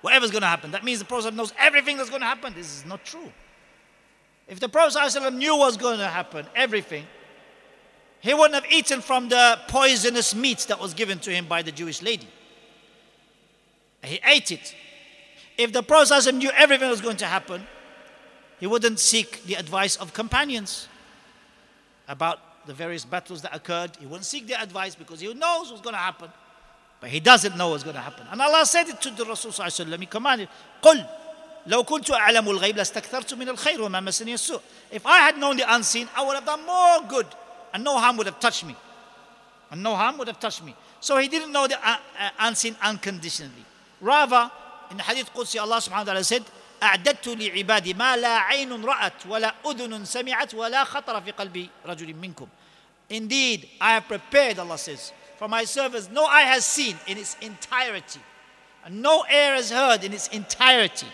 [0.00, 0.70] whatever's going to happen.
[0.70, 2.54] That means the Prophet knows everything that's going to happen.
[2.54, 3.32] This is not true.
[4.46, 7.06] If the Prophet ﷺ knew what's going to happen, everything,
[8.20, 11.70] he wouldn't have eaten from the poisonous meat that was given to him by the
[11.70, 12.28] Jewish lady.
[14.02, 14.74] He ate it.
[15.56, 17.66] If the Prophet ﷺ knew everything was going to happen,
[18.60, 20.88] he wouldn't seek the advice of companions
[22.08, 23.96] about the various battles that occurred.
[23.98, 26.30] He wouldn't seek their advice because he knows what's going to happen.
[27.00, 28.26] But he doesn't know what's going to happen.
[28.30, 30.00] And Allah said it to the Rasul صلى الله عليه وسلم.
[30.00, 30.48] He commanded,
[30.82, 31.06] قل
[31.66, 34.60] لو كنت أعلم الغيب لاستكثرت من الخير وما مسني السوء.
[34.90, 37.26] If I had known the unseen, I would have done more good
[37.72, 38.74] and no harm would have touched me.
[39.70, 40.74] And no harm would have touched me.
[41.00, 43.64] So he didn't know the uh, uh, unseen unconditionally.
[44.00, 44.50] Rather,
[44.92, 46.44] in the Hadith Qudsi, Allah subhanahu wa ta'ala said,
[46.82, 52.48] أعددت لعبادي ما لا عين رأت ولا أذن سمعت ولا خطر في قلب رجل منكم.
[53.10, 57.36] Indeed, I have prepared, Allah says, for my servants no eye has seen in its
[57.40, 58.20] entirety,
[58.84, 61.08] and no ear has heard in its entirety,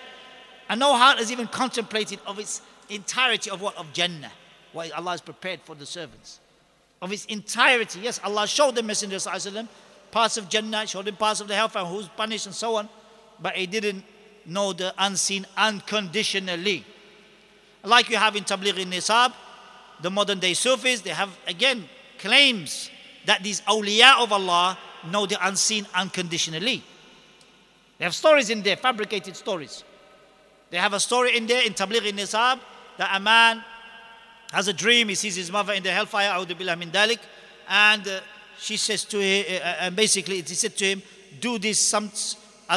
[0.68, 3.76] and no heart has even contemplated of its entirety of what?
[3.76, 4.32] Of Jannah,
[4.72, 6.40] what Allah has prepared for the servants.
[7.00, 8.00] Of its entirety.
[8.00, 9.68] Yes, Allah showed the Messenger وسلم,
[10.10, 12.88] parts of Jannah, showed him parts of the hellfire, who's punished and so on,
[13.41, 14.03] but he didn't
[14.45, 16.85] know the unseen unconditionally.
[17.83, 19.33] Like you have in Tabligh Nisab,
[20.01, 22.89] the modern day Sufis, they have again claims
[23.25, 24.77] that these awliya of Allah
[25.11, 26.83] know the unseen unconditionally.
[27.97, 29.83] They have stories in there, fabricated stories.
[30.69, 32.59] They have a story in there in Tabligh Nisab
[32.97, 33.63] that a man
[34.51, 36.33] has a dream, he sees his mother in the hellfire,
[36.75, 37.19] min dalik,
[37.67, 38.19] and uh,
[38.57, 41.01] she says to him, uh, uh, and basically he said to him,
[41.39, 42.11] do this some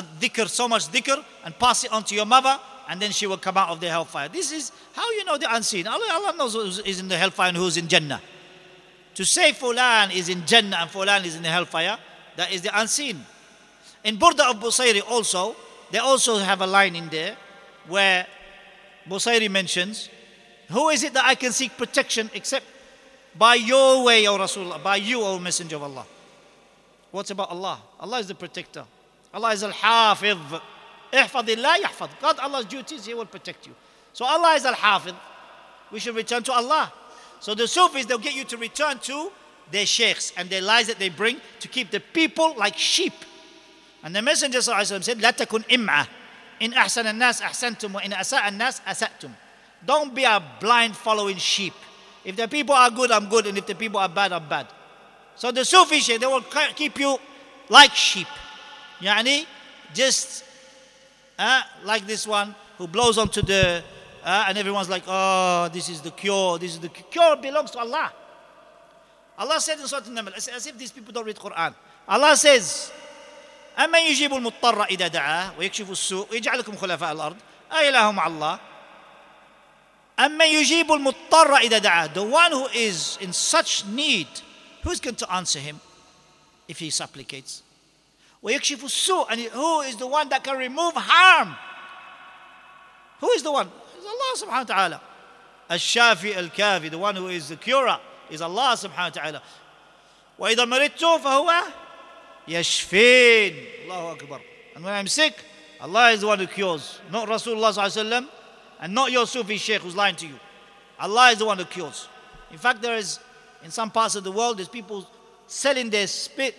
[0.01, 3.37] dhikr, so much dhikr, and pass it on to your mother, and then she will
[3.37, 4.29] come out of the hellfire.
[4.29, 5.87] This is how you know the unseen.
[5.87, 8.21] Allah, Allah knows who is in the hellfire and who is in Jannah.
[9.15, 11.99] To say Fulan is in Jannah and Fulan is in the hellfire,
[12.37, 13.25] that is the unseen.
[14.05, 15.55] In Burda of Busayri also,
[15.91, 17.37] they also have a line in there
[17.87, 18.27] where
[19.09, 20.09] Busayri mentions,
[20.71, 22.65] Who is it that I can seek protection except
[23.37, 26.07] by your way, O Rasulullah, by you, O Messenger of Allah?
[27.11, 27.81] What's about Allah?
[28.01, 28.85] Allah is the protector.
[29.34, 30.62] Allah is Al-Hafidh.
[31.14, 32.10] Ihfadillah yahfad.
[32.22, 33.74] God, Allah's duties, He will protect you.
[34.14, 35.16] So Allah is Al-Hafidh.
[35.92, 36.92] We should return to Allah.
[37.40, 39.32] So the Sufis, they'll get you to return to
[39.72, 43.14] their sheikhs and their lies that they bring to keep the people like sheep.
[44.04, 46.08] And the Messenger said, لا تكن إمعة
[46.62, 49.32] إن أحسن الناس أحسنتم وإن أساء الناس أسأتم.
[49.86, 51.74] Don't be a blind following sheep.
[52.26, 54.68] If the people are good, I'm good, and if the people are bad, I'm bad.
[55.36, 56.44] So the Sufi sheikh, they will
[56.76, 57.18] keep you
[57.70, 58.28] like sheep.
[59.02, 59.46] Yani,
[59.94, 60.44] just
[61.38, 63.84] uh, like this one who blows onto the,
[64.24, 67.80] uh, and everyone's like, oh, this is the cure, this is the cure belongs to
[67.80, 68.12] Allah.
[69.38, 71.74] Allah said in Surah An-Naml, as, as if these people don't read Quran.
[72.08, 72.92] Allah says,
[73.78, 77.38] أمن يجيب المضطر إذا دعاه ويكشف السوء ويجعلكم خلفاء الأرض
[77.72, 78.60] أإله مع الله
[80.20, 84.28] أمن يجيب المضطر إذا دعاه The one who is in such need,
[84.84, 85.80] who's going to answer him
[86.68, 87.62] if he supplicates?
[88.44, 91.56] ويكشف السوء and who is the one that can remove harm?
[93.20, 93.70] Who is the one?
[93.98, 95.02] It's Allah subhanahu wa ta'ala.
[95.72, 98.00] الشافي الكافي the one who is the curer
[98.30, 99.42] is Allah subhanahu wa ta'ala.
[100.40, 101.64] وإذا مرضت فهو
[102.48, 104.42] يشفين الله أكبر
[104.76, 105.34] and when I'm sick
[105.82, 108.28] Allah is the one who cures not Rasulullah sallallahu
[108.80, 110.40] and not your Sufi Sheikh who's lying to you
[111.00, 112.08] Allah is the one who cures
[112.52, 113.20] in fact there is
[113.64, 115.08] in some parts of the world there's people
[115.48, 116.56] selling their spit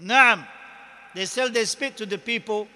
[0.00, 0.46] Naam
[1.14, 2.68] they sell their spit to the people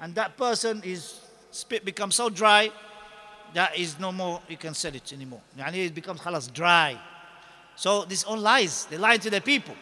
[0.00, 1.20] and that person is
[1.50, 2.70] spit becomes so dry
[3.54, 6.96] that is no more you can sell it anymore and it becomes khalas dry
[7.74, 9.74] so these all lies they lie to the people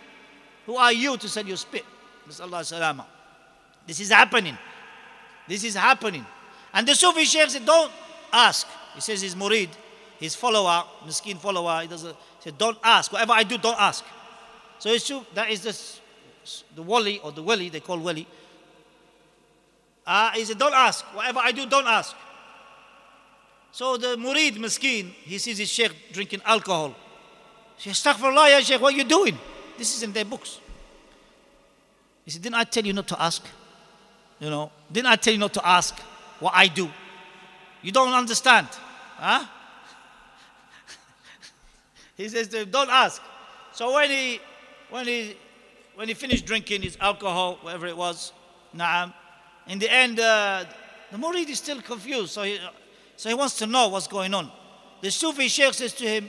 [0.70, 1.84] who are you to sell your spit?
[2.28, 4.56] This is happening.
[5.48, 6.24] This is happening.
[6.72, 7.90] And the Sufi Sheikh said, Don't
[8.32, 8.68] ask.
[8.94, 9.68] He says his murid,
[10.20, 13.12] his follower, miskin follower, he doesn't he said, Don't ask.
[13.12, 14.04] Whatever I do, don't ask.
[14.78, 15.99] So it's true, that is this,
[16.74, 18.26] the wali or the wali, they call wali.
[20.06, 21.04] Uh, he said, Don't ask.
[21.14, 22.16] Whatever I do, don't ask.
[23.72, 26.94] So the murid, miskin, he sees his sheikh drinking alcohol.
[27.76, 29.38] He says, Astaghfirullah, ya sheikh, what are you doing?
[29.78, 30.58] This is in their books.
[32.24, 33.44] He said, Didn't I tell you not to ask?
[34.40, 35.98] You know, didn't I tell you not to ask
[36.40, 36.90] what I do?
[37.82, 38.68] You don't understand.
[39.16, 39.44] Huh?
[42.16, 43.22] he says Don't ask.
[43.72, 44.40] So when he
[44.90, 45.36] when he
[46.00, 48.32] when he finished drinking his alcohol, whatever it was,
[48.74, 49.12] na'am,
[49.66, 50.64] in the end uh,
[51.12, 52.30] the murid is still confused.
[52.30, 52.58] So he,
[53.16, 54.50] so he wants to know what's going on.
[55.02, 56.28] The Sufi Sheikh says to him,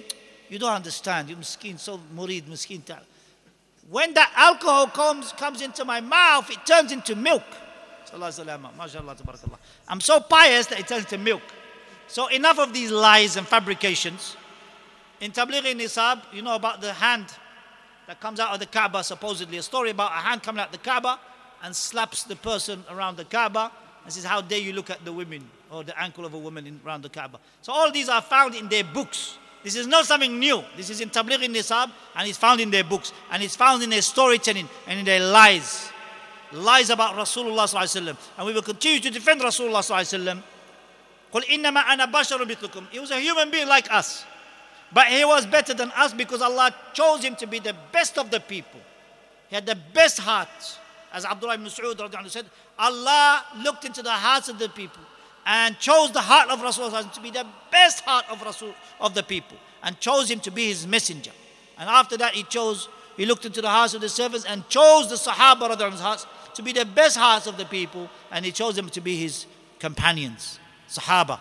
[0.50, 1.30] You don't understand.
[1.30, 2.82] You miskin, so murid, miskin.
[3.90, 7.44] When that alcohol comes, comes into my mouth, it turns into milk.
[9.88, 11.44] I'm so pious that it turns into milk.
[12.08, 14.36] So enough of these lies and fabrications.
[15.22, 17.28] In Tabligh Nisab, you know about the hand
[18.11, 20.73] that comes out of the Kaaba, supposedly a story about a hand coming out of
[20.73, 21.19] the Kaaba
[21.63, 23.73] and slaps the person around the Kaaba
[24.05, 26.67] and says, How dare you look at the women or the ankle of a woman
[26.67, 27.39] in, around the Kaaba.
[27.63, 29.39] So all these are found in their books.
[29.65, 30.63] This is not something new.
[30.77, 33.91] This is in Tabligh Nisab and it's found in their books and it's found in
[33.91, 35.91] their storytelling and in their lies.
[36.53, 40.43] Lies about Rasulullah and we will continue to defend Rasulullah
[41.33, 42.87] قل إنما أنا بشر مثلكم.
[42.93, 44.25] He was a human being like us.
[44.94, 48.30] But he was better than us because Allah chose him to be the best of
[48.30, 48.80] the people.
[49.50, 50.50] He had the best heart.
[51.14, 52.46] As Abdullah ibn Mas'ud said,
[52.78, 55.04] Allah looked into the hearts of the people
[55.46, 59.24] and chose the heart of Rasulullah to be the best heart of Rasul of the
[59.24, 61.32] people and chose him to be his messenger.
[61.78, 65.10] And after that he chose, he looked into the hearts of the servants and chose
[65.10, 68.90] the Sahaba hearts to be the best hearts of the people and he chose them
[68.90, 69.46] to be his
[69.80, 71.40] companions, Sahaba,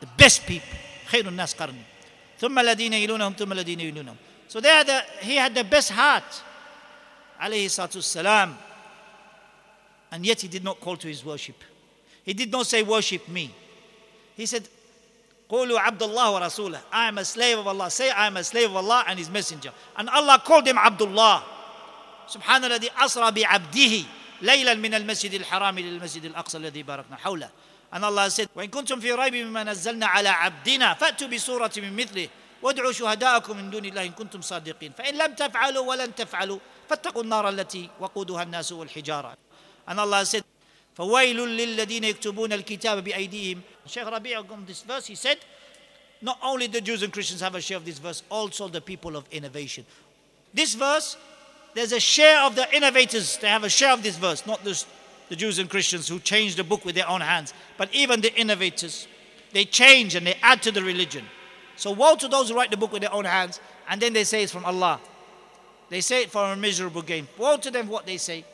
[0.00, 0.76] the best people,
[1.08, 1.82] khairun nas qarni.
[2.40, 4.16] ثم الذين يلونهم ثم الذين يلونهم
[4.48, 6.42] So they had the, he had the best heart
[7.40, 8.54] عليه الصلاة والسلام
[10.12, 11.56] and yet he did not call to his worship.
[12.24, 13.54] He did not say, Worship me.
[14.36, 14.68] He said,
[15.48, 17.90] قولوا عبد الله ورسوله I am a slave of Allah.
[17.90, 19.72] Say I am a slave of Allah and His messenger.
[19.96, 21.44] And Allah called him Abdullah.
[22.28, 24.04] سبحان الذي أسرى بعبده
[24.42, 27.50] ليلا من المسجد الحرام للمسجد الأقصى الذي باركنا حوله.
[27.92, 32.28] And Allah said, وإن كنتم في ريب مما نزلنا على عبدنا فأتوا بسورة من مثله
[32.62, 37.48] وادعوا شهداءكم من دون الله إن كنتم صادقين فإن لم تفعلوا ولن تفعلوا فاتقوا النار
[37.48, 39.36] التي وقودها الناس والحجارة.
[39.88, 40.44] And Allah said,
[40.96, 45.38] فويل للذين يكتبون الكتاب بأيديهم Sheikh Rabi' on this verse he said
[46.22, 49.16] not only the Jews and Christians have a share of this verse also the people
[49.16, 49.84] of innovation
[50.54, 51.16] this verse
[51.74, 54.86] there's a share of the innovators they have a share of this verse not just
[55.29, 58.33] the Jews and Christians who change the book with their own hands but even the
[58.39, 59.07] innovators
[59.53, 61.25] they change and they add to the religion
[61.75, 63.59] so woe to those who write the book with their own hands
[63.89, 64.99] and then they say it's from Allah
[65.89, 68.45] they say it for a miserable gain woe to them what they say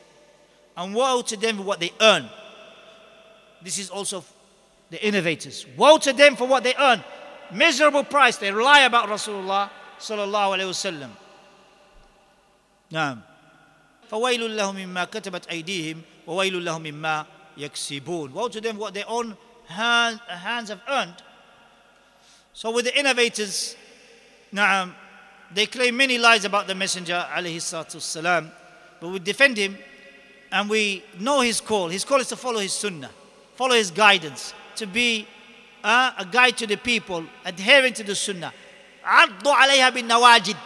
[0.78, 2.30] and woe to them for what they earn.
[3.64, 4.24] This is also
[4.92, 5.66] the innovators.
[5.76, 7.04] Woe to them for what they earn.
[7.52, 8.38] Miserable price.
[8.38, 11.10] They lie about Rasulullah sallallahu alayhi wasallam.
[12.92, 13.20] نعم
[14.12, 17.26] فويل لهم مما كتبت أيديهم وويل لهم مما
[17.58, 19.38] يكسبون Woe to them what their own
[19.68, 21.16] hand, hands have earned.
[22.54, 23.76] So with the innovators,
[24.54, 24.94] نعم,
[25.54, 28.52] they claim many lies about the Messenger عليه الصلاة والسلام,
[29.00, 29.78] but we defend him
[30.52, 31.88] and we know his call.
[31.90, 33.12] His call is to follow his sunnah,
[33.56, 35.28] follow his guidance, to be
[35.84, 38.54] uh, a guide to the people, adhering to the sunnah.
[39.06, 40.58] عضوا عليها بالنواجد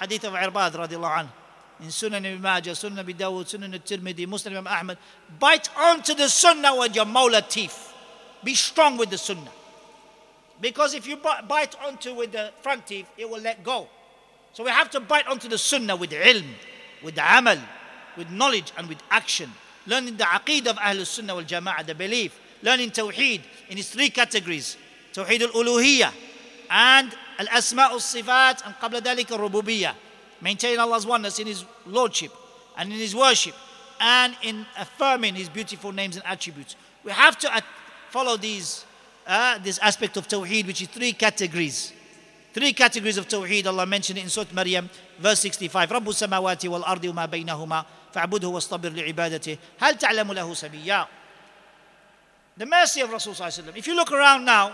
[0.00, 1.28] حديث of Irbad رضي الله عنه
[1.81, 4.97] in Sunan Ibn Majah, Sunan Abi Dawud, Sunan Al-Tirmidhi, Musnad Imam Ahmad,
[5.39, 7.93] bite onto the sunnah with your molar teeth.
[8.43, 9.51] Be strong with the sunnah.
[10.61, 13.87] Because if you bite onto with the front teeth, it will let go.
[14.53, 16.47] So we have to bite onto the sunnah with ilm,
[17.01, 17.57] with amal,
[18.17, 19.49] with knowledge and with action.
[19.87, 22.37] Learning the aqeed of Ahlul Sunnah wal Jama'ah, the belief.
[22.61, 24.75] Learning Tawheed in its three categories.
[25.13, 26.11] Tawheed al-Uluhiyah
[26.69, 29.93] and al-Asma' al-Sifat and qabla dhalika al-Rububiyyah
[30.40, 32.32] Maintain Allah's oneness in His Lordship
[32.76, 33.54] and in His worship
[34.00, 36.76] and in affirming His beautiful names and attributes.
[37.04, 37.62] We have to
[38.10, 38.84] follow these,
[39.26, 41.92] uh, this aspect of Tawheed, which is three categories.
[42.52, 44.88] Three categories of Tawheed, Allah mentioned it in Surah Maryam,
[45.18, 45.90] verse 65.
[45.90, 47.84] رب السماوات والأرض وما بينهما
[48.14, 51.06] فاعبده واصطبر لعبادته هل تعلم له سبيا
[52.56, 54.72] The mercy of Rasulullah If you look around now,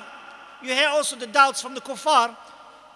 [0.62, 2.36] you hear also the doubts from the kuffar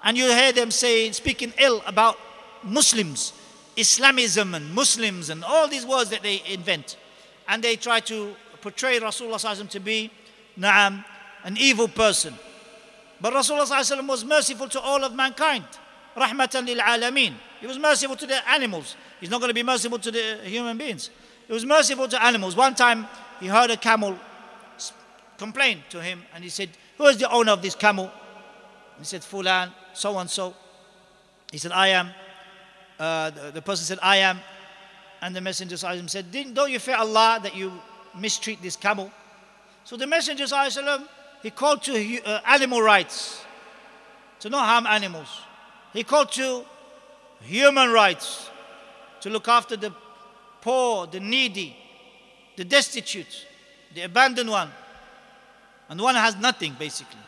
[0.02, 2.18] and you hear them saying, speaking ill about
[2.63, 3.33] Muslims,
[3.75, 6.97] Islamism and Muslims and all these words that they invent.
[7.47, 10.11] And they try to portray Rasulullah to be
[10.57, 11.03] na'am,
[11.43, 12.33] an evil person.
[13.21, 15.65] But Rasulullah was merciful to all of mankind.
[16.15, 17.33] Rahmatan lil alameen.
[17.61, 18.95] He was merciful to the animals.
[19.19, 21.09] He's not going to be merciful to the human beings.
[21.47, 22.55] He was merciful to animals.
[22.55, 23.07] One time
[23.39, 24.17] he heard a camel
[25.37, 28.11] complain to him and he said, Who is the owner of this camel?
[28.99, 30.53] He said, Fulan, so and so.
[31.51, 32.09] He said, I am.
[32.99, 34.39] Uh, the, the, person said, I am.
[35.21, 37.71] And the messenger said, Don't you fear Allah that you
[38.17, 39.11] mistreat this camel?
[39.85, 40.45] So the messenger
[41.41, 43.43] he called to uh, animal rights,
[44.41, 45.41] to not harm animals.
[45.93, 46.65] He called to
[47.41, 48.49] human rights,
[49.21, 49.93] to look after the
[50.61, 51.75] poor, the needy,
[52.57, 53.47] the destitute,
[53.95, 54.69] the abandoned one,
[55.87, 57.21] and one has nothing basically,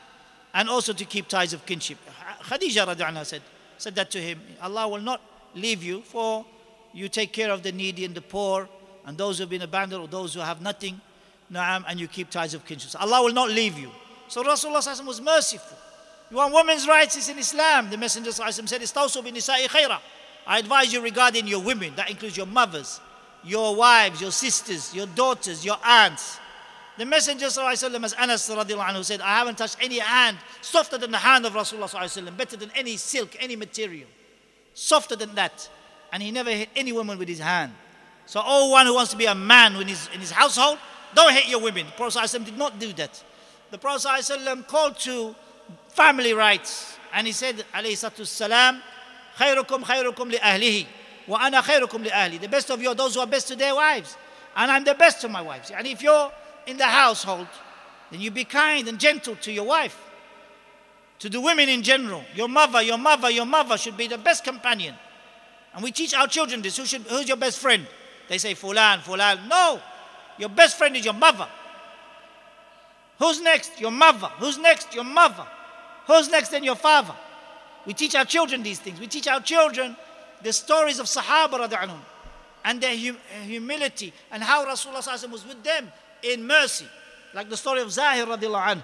[0.54, 1.98] and also to keep ties of kinship.
[2.44, 3.42] Khadija said,
[3.78, 5.22] said that to him Allah will not
[5.55, 6.45] leave you, for
[6.93, 8.69] you take care of the needy and the poor
[9.05, 11.01] and those who have been abandoned or those who have nothing.
[11.53, 12.91] Na'am, and you keep ties of kinship.
[12.91, 13.91] So Allah will not leave you.
[14.29, 15.79] So Rasulullah was merciful.
[16.31, 17.89] You want women's rights, it's in Islam.
[17.89, 20.01] The Messenger said, Istawsu bin nisa'i khaira.
[20.47, 21.93] I advise you regarding your women.
[21.95, 23.01] That includes your mothers,
[23.45, 26.41] your wives, your sisters, your daughters, your aunts.
[26.99, 31.19] The Messenger وسلم, as Anas anhu, said, I haven't touched any hand softer than the
[31.19, 34.09] hand of Rasulullah, better than any silk, any material
[34.75, 35.69] softer than that.
[36.13, 37.73] And he never hit any woman with his hand.
[38.27, 40.79] So, all one who wants to be a man in his, in his household,
[41.15, 41.87] don't hit your women.
[41.87, 43.23] The Prophet ﷺ did not do that.
[43.71, 45.35] The Prophet ﷺ called to
[45.89, 46.99] family rights.
[47.13, 48.81] And he said, alayhi salatu salam,
[49.39, 50.87] خيركم خيركم لأهله
[51.29, 52.41] وأنا خيركم لأهلي.
[52.41, 54.17] The best of you are those who are best to their wives.
[54.57, 55.71] And I'm the best to my wives.
[55.71, 56.33] And if you're
[56.67, 57.47] in the household,
[58.11, 59.99] then you be kind and gentle to your wife
[61.22, 62.24] to the women in general.
[62.34, 64.96] Your mother, your mother, your mother should be the best companion.
[65.74, 66.78] And we teach our children this.
[66.78, 67.86] Who should, who's your best friend?
[68.28, 69.48] They say, Fulan, Fulan.
[69.48, 69.80] No,
[70.40, 71.48] your best friend is your mother.
[73.20, 73.80] Who's next?
[73.80, 74.28] Your mother.
[74.40, 74.96] Who's next?
[74.96, 75.46] Your mother.
[76.08, 76.50] Who's next?
[76.50, 77.14] Then your father.
[77.86, 79.00] We teach our children these things.
[79.00, 79.96] We teach our children
[80.42, 82.00] the stories of Sahaba
[82.66, 85.92] and their hum- uh, humility and how Rasulullah was with them
[86.24, 86.88] in mercy.
[87.36, 88.84] Like the story of Zahir radiallahu anhu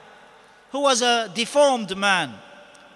[0.76, 2.33] who was a deformed man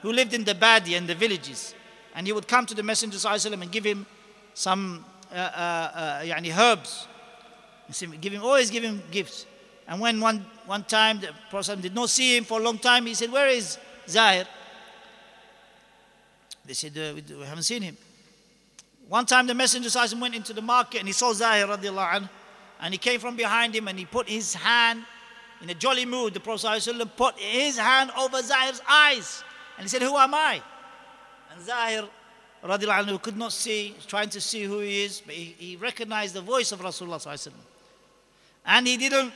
[0.03, 1.74] who lived in the Badi and the villages.
[2.14, 4.07] And he would come to the Messenger وسلم, and give him
[4.55, 7.07] some uh, uh, uh, herbs.
[8.20, 9.47] Give him, always give him gifts.
[9.87, 13.07] And when one, one time the Prophet did not see him for a long time,
[13.07, 13.78] he said, Where is
[14.09, 14.47] Zahir?
[16.64, 17.97] They said, uh, We haven't seen him.
[19.09, 22.28] One time the Messenger وسلم, went into the market and he saw Zahir radiallahu
[22.80, 25.05] and he came from behind him and he put his hand
[25.62, 29.43] in a jolly mood, the Prophet ﷺ put his hand over Zahir's eyes
[29.76, 30.61] and he said, Who am I?
[31.53, 32.09] And Zahir
[32.62, 36.41] anhu, could not see, trying to see who he is, but he, he recognized the
[36.41, 37.16] voice of Rasulullah.
[37.16, 37.53] ﷺ.
[38.64, 39.32] And he didn't,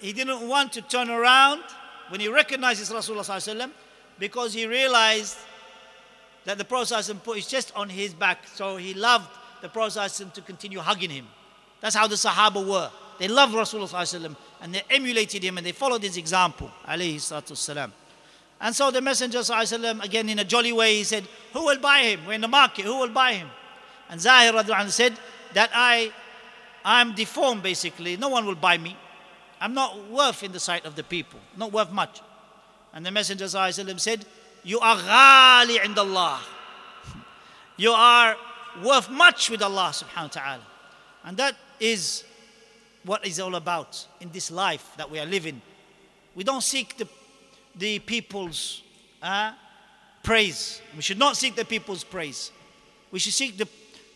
[0.00, 1.62] he didn't want to turn around
[2.08, 3.70] when he recognizes Rasulullah ﷺ
[4.18, 5.36] because he realized
[6.44, 8.46] that the Prophet ﷺ put his chest on his back.
[8.54, 9.28] So he loved
[9.60, 11.26] the Prophet ﷺ to continue hugging him.
[11.80, 12.90] That's how the Sahaba were.
[13.18, 13.88] They loved Rasulullah
[14.63, 16.71] and they emulated him and they followed his example.
[16.87, 17.21] And
[18.71, 19.41] so the Messenger
[20.01, 22.21] again in a jolly way, he said, Who will buy him?
[22.25, 23.49] We're in the market, who will buy him?
[24.09, 24.53] And Zahir
[24.87, 25.17] said
[25.53, 26.13] that I
[26.85, 28.15] I'm deformed basically.
[28.15, 28.95] No one will buy me.
[29.59, 32.21] I'm not worth in the sight of the people, not worth much.
[32.93, 34.25] And the Messenger said,
[34.63, 36.39] You are ghali in Allah.
[37.75, 38.37] You are
[38.81, 40.63] worth much with Allah subhanahu wa ta'ala.
[41.25, 42.23] And that is
[43.05, 45.61] what is all about in this life that we are living.
[46.35, 47.07] We don't seek the,
[47.75, 48.81] the people's
[49.21, 49.53] uh,
[50.23, 50.81] praise.
[50.95, 52.51] We should not seek the people's praise.
[53.11, 53.67] We should seek the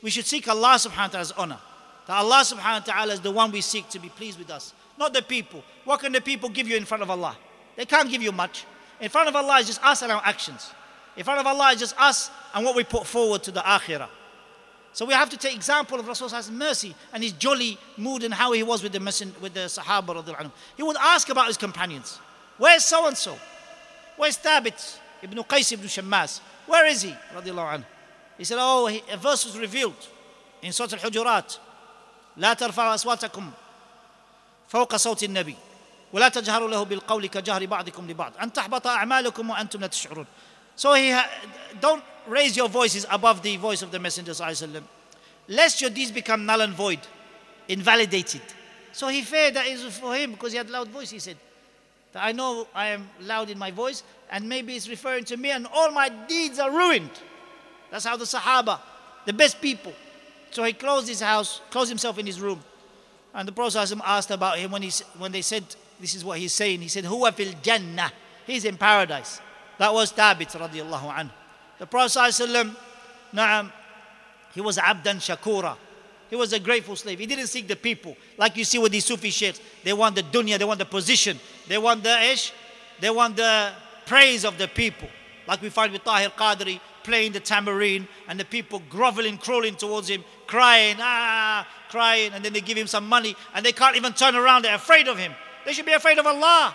[0.02, 1.60] we should seek Allah subhanahu wa ta'ala's honor.
[2.06, 4.74] That Allah subhanahu wa ta'ala is the one we seek to be pleased with us,
[4.98, 5.64] not the people.
[5.86, 7.36] What can the people give you in front of Allah?
[7.76, 8.66] They can't give you much.
[9.02, 10.72] In front of Allah is just us and our actions.
[11.16, 14.08] In front of Allah is just us and what we put forward to the akhirah.
[14.97, 18.53] So we have to take example of Rasul's mercy and his jolly mood and how
[18.53, 20.51] he was with the messenger, with the Sahaba.
[20.77, 22.19] He would ask about his companions.
[22.59, 23.39] Where's so and so?
[24.17, 26.41] Where's Thabit ibn Qais ibn Shammas?
[26.67, 27.15] Where is he?
[28.37, 30.09] He said, Oh, a verse was revealed
[30.61, 31.59] in Surah Al Hujurat.
[32.37, 33.51] لا ترفعوا أصواتكم
[34.69, 35.57] فوق صوت النبي
[36.13, 40.27] ولا تجهروا له بالقول كجهر بعضكم لبعض أن تحبط أعمالكم وأنتم لا تشعرون
[40.77, 41.31] So he ha-
[41.81, 44.83] don't raise your voices above the voice of the Messenger وسلم,
[45.49, 47.01] lest your deeds become null and void,
[47.69, 48.43] invalidated.
[48.93, 51.11] So he feared that is for him because he had loud voice.
[51.11, 51.37] He said,
[52.13, 55.51] that I know I am loud in my voice, and maybe it's referring to me,
[55.51, 57.11] and all my deeds are ruined.
[57.91, 58.81] That's how the Sahaba,
[59.25, 59.93] the best people.
[60.51, 62.63] So he closed his house, closed himself in his room.
[63.35, 65.65] And the Prophet asked about him when, he, when they said,
[65.99, 66.83] This is what he's saying.
[66.83, 68.13] He said, Huwa fil Jannah.
[68.47, 69.41] He's in paradise.
[69.78, 71.32] That was Thabit radiallahu anhu.
[71.80, 72.12] The Prophet
[73.34, 73.72] na'am,
[74.54, 75.78] he was abdan shakura.
[76.30, 77.20] He was a grateful slave.
[77.20, 78.18] He didn't seek the people.
[78.38, 79.62] Like you see with these Sufi sheikhs.
[79.84, 81.40] They want the dunya, they want the position.
[81.68, 82.52] They want the ish.
[83.00, 83.72] They want the
[84.06, 85.08] praise of the people.
[85.48, 90.10] Like we find with Tahir Qadri playing the tambourine and the people groveling, crawling towards
[90.10, 92.34] him, crying, ah, crying.
[92.34, 94.64] And then they give him some money and they can't even turn around.
[94.66, 95.34] They're afraid of him.
[95.66, 96.74] They should be afraid of Allah.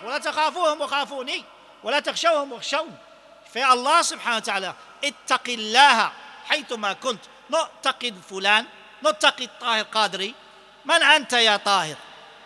[1.83, 2.97] ولا تخشوهم واخشون
[3.53, 4.73] في الله سبحانه وتعالى
[5.03, 6.11] اتق الله
[6.45, 7.19] حيثما كنت
[7.49, 8.65] نعتقد فلان
[9.01, 10.33] نعتقد طاهر قادري
[10.85, 11.95] من أنت يا طاهر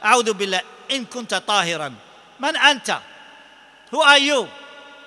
[0.06, 0.62] أعوذ بالله
[0.92, 1.94] إن كنت طاهرا
[2.40, 3.00] من أنت
[3.92, 4.48] Who are you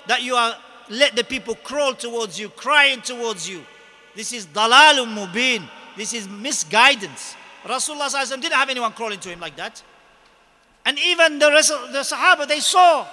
[0.07, 0.57] that you are
[0.89, 3.63] let the people crawl towards you crying towards you
[4.17, 5.63] This is dalalun mubin
[5.97, 8.11] This is misguidance Rasulullah
[8.41, 9.83] didn't have anyone crawling to him like that
[10.87, 13.07] and even the rest the Sahaba they saw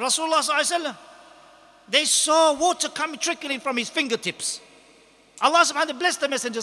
[0.00, 0.96] Rasulullah sallallahu
[1.88, 4.60] they saw water coming trickling from his fingertips.
[5.40, 6.60] Allah subhanahu wa ta'ala blessed the Messenger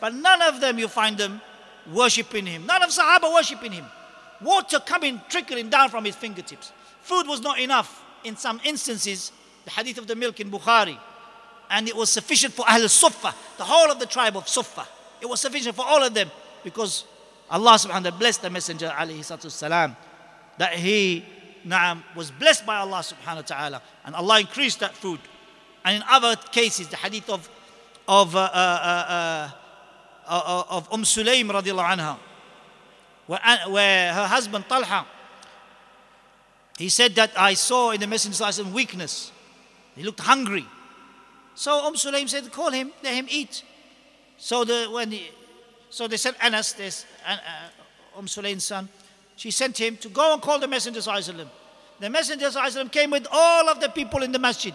[0.00, 1.40] but none of them you find them
[1.92, 2.66] worshipping him.
[2.66, 3.86] None of Sahaba worshipping him.
[4.40, 6.72] Water coming trickling down from his fingertips.
[7.02, 9.32] Food was not enough in some instances.
[9.64, 10.98] The hadith of the milk in Bukhari.
[11.70, 14.86] And it was sufficient for Ahl Sufa, the whole of the tribe of Sufa.
[15.20, 16.30] It was sufficient for all of them
[16.64, 17.04] because
[17.48, 19.96] Allah subhanahu wa ta'ala blessed the Messenger alayhi
[20.58, 21.24] that he
[21.64, 23.82] na'am, was blessed by Allah subhanahu wa ta'ala.
[24.04, 25.20] And Allah increased that food.
[25.84, 27.48] And in other cases, the hadith of,
[28.08, 29.50] of, uh, uh, uh,
[30.26, 32.18] uh, uh of Umm Sulaim radiallahu anha,
[33.26, 35.06] where, where her husband Talha,
[36.78, 39.32] he said that I saw in the Messenger weakness.
[39.96, 40.66] He looked hungry.
[41.54, 43.62] So Umm Sulaim said, call him, let him eat.
[44.38, 45.30] So the, when he,
[45.90, 47.36] so they said Anas, this, uh,
[48.16, 48.88] Umm son,
[49.40, 51.00] she sent him to go and call the Messenger.
[51.98, 52.50] The Messenger
[52.90, 54.74] came with all of the people in the masjid.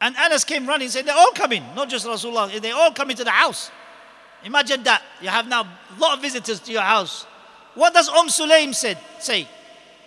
[0.00, 3.10] And Anas came running and said, They're all coming, not just Rasulullah, they're all come
[3.10, 3.70] into the house.
[4.42, 5.04] Imagine that.
[5.22, 7.26] You have now a lot of visitors to your house.
[7.76, 9.46] What does Umm Sulaim said, say?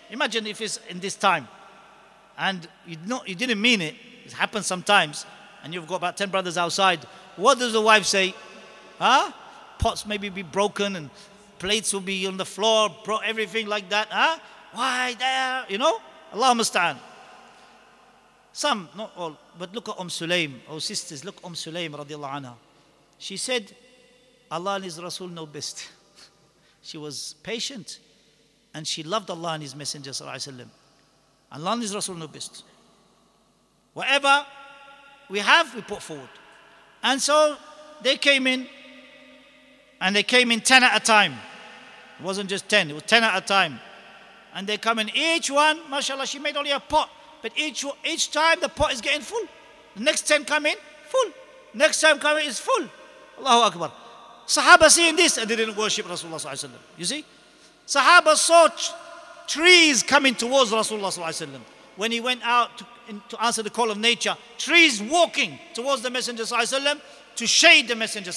[0.09, 1.47] Imagine if it's in this time.
[2.37, 3.95] And you, know, you didn't mean it.
[4.25, 5.25] It happens sometimes.
[5.63, 6.99] And you've got about 10 brothers outside.
[7.37, 8.35] What does the wife say?
[8.99, 9.31] Huh?
[9.79, 11.09] Pots maybe be broken and
[11.61, 14.07] plates will be on the floor, bro, everything like that.
[14.09, 14.39] Huh?
[14.73, 15.65] Why there?
[15.69, 15.99] You know?
[16.33, 16.97] Allah musta'an.
[18.51, 22.53] Some, not all, but look at Umm Sulaim, oh sisters, look Umm Sulaim radiallahu anha.
[23.19, 23.71] She said,
[24.49, 25.87] Allah and His Rasul know best.
[26.81, 27.99] she was patient
[28.73, 30.65] and she loved Allah and His Messenger sallallahu
[31.51, 32.63] Allah and His Rasul know best.
[33.93, 34.45] Whatever
[35.29, 36.29] we have, we put forward.
[37.03, 37.55] And so
[38.01, 38.67] they came in
[40.01, 41.35] and they came in 10 at a time.
[42.21, 43.79] It wasn't just 10, it was 10 at a time.
[44.53, 47.09] And they come in, each one, mashallah, she made only a pot.
[47.41, 49.41] But each, each time the pot is getting full.
[49.95, 50.75] The next 10 come in,
[51.07, 51.31] full.
[51.73, 52.87] Next time come in is full.
[53.39, 53.91] Allahu Akbar.
[54.45, 56.69] Sahaba seeing this and they didn't worship Rasulullah.
[56.95, 57.25] You see?
[57.87, 58.69] Sahaba saw
[59.47, 61.59] trees coming towards Rasulullah
[61.95, 64.37] when he went out to, in, to, answer the call of nature.
[64.59, 66.43] Trees walking towards the Messenger
[67.41, 68.29] to shade the Messenger.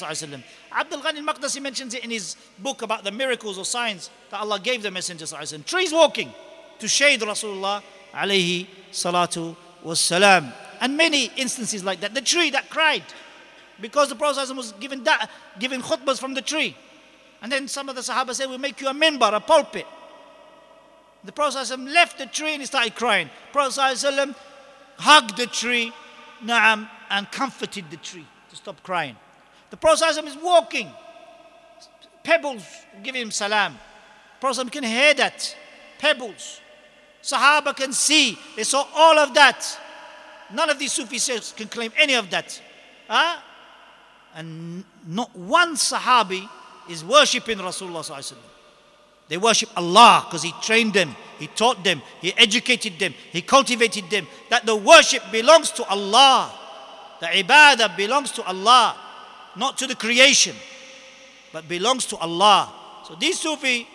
[0.72, 4.58] Abdul Ghani al-Maqdisi mentions it in his book about the miracles or signs that Allah
[4.58, 5.26] gave the Messenger.
[5.66, 6.32] Trees walking
[6.78, 7.82] to shade Rasulullah
[8.14, 10.50] alayhi salatu was salam.
[10.80, 12.14] And many instances like that.
[12.14, 13.04] The tree that cried
[13.78, 16.74] because the Prophet was giving, that, giving khutbahs from the tree.
[17.42, 19.86] And then some of the Sahaba said, We'll make you a minbar, a pulpit.
[21.24, 23.28] The Prophet left the tree and he started crying.
[23.52, 24.34] Prophet
[24.96, 25.92] hugged the tree
[26.42, 28.24] na'am, and comforted the tree
[28.54, 29.16] to stop crying.
[29.70, 30.88] The Prophet is walking.
[32.22, 32.64] Pebbles
[33.02, 33.76] give him salam.
[34.40, 35.56] Prophet can hear that.
[35.98, 36.60] Pebbles.
[37.22, 38.38] Sahaba can see.
[38.56, 39.80] They saw all of that.
[40.52, 42.60] None of these Sufi sheikhs can claim any of that.
[43.08, 43.40] Huh?
[44.36, 46.48] And not one Sahabi
[46.88, 48.34] is worshipping Rasulullah.
[49.28, 54.10] They worship Allah because He trained them, He taught them, He educated them, He cultivated
[54.10, 54.26] them.
[54.50, 56.52] That the worship belongs to Allah.
[57.23, 58.95] The ibadah belongs to Allah,
[59.55, 60.55] not to the creation,
[61.51, 62.71] but belongs to Allah.
[63.07, 63.87] So these Sufi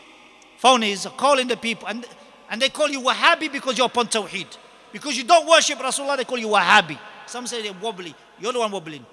[0.63, 2.05] phonies are calling the people, and,
[2.51, 4.57] and they call you Wahhabi because you're upon Tawheed.
[4.93, 6.99] Because you don't worship Rasulullah, they call you Wahhabi.
[7.27, 8.15] Some say they're wobbly.
[8.39, 9.05] You're the one wobbling.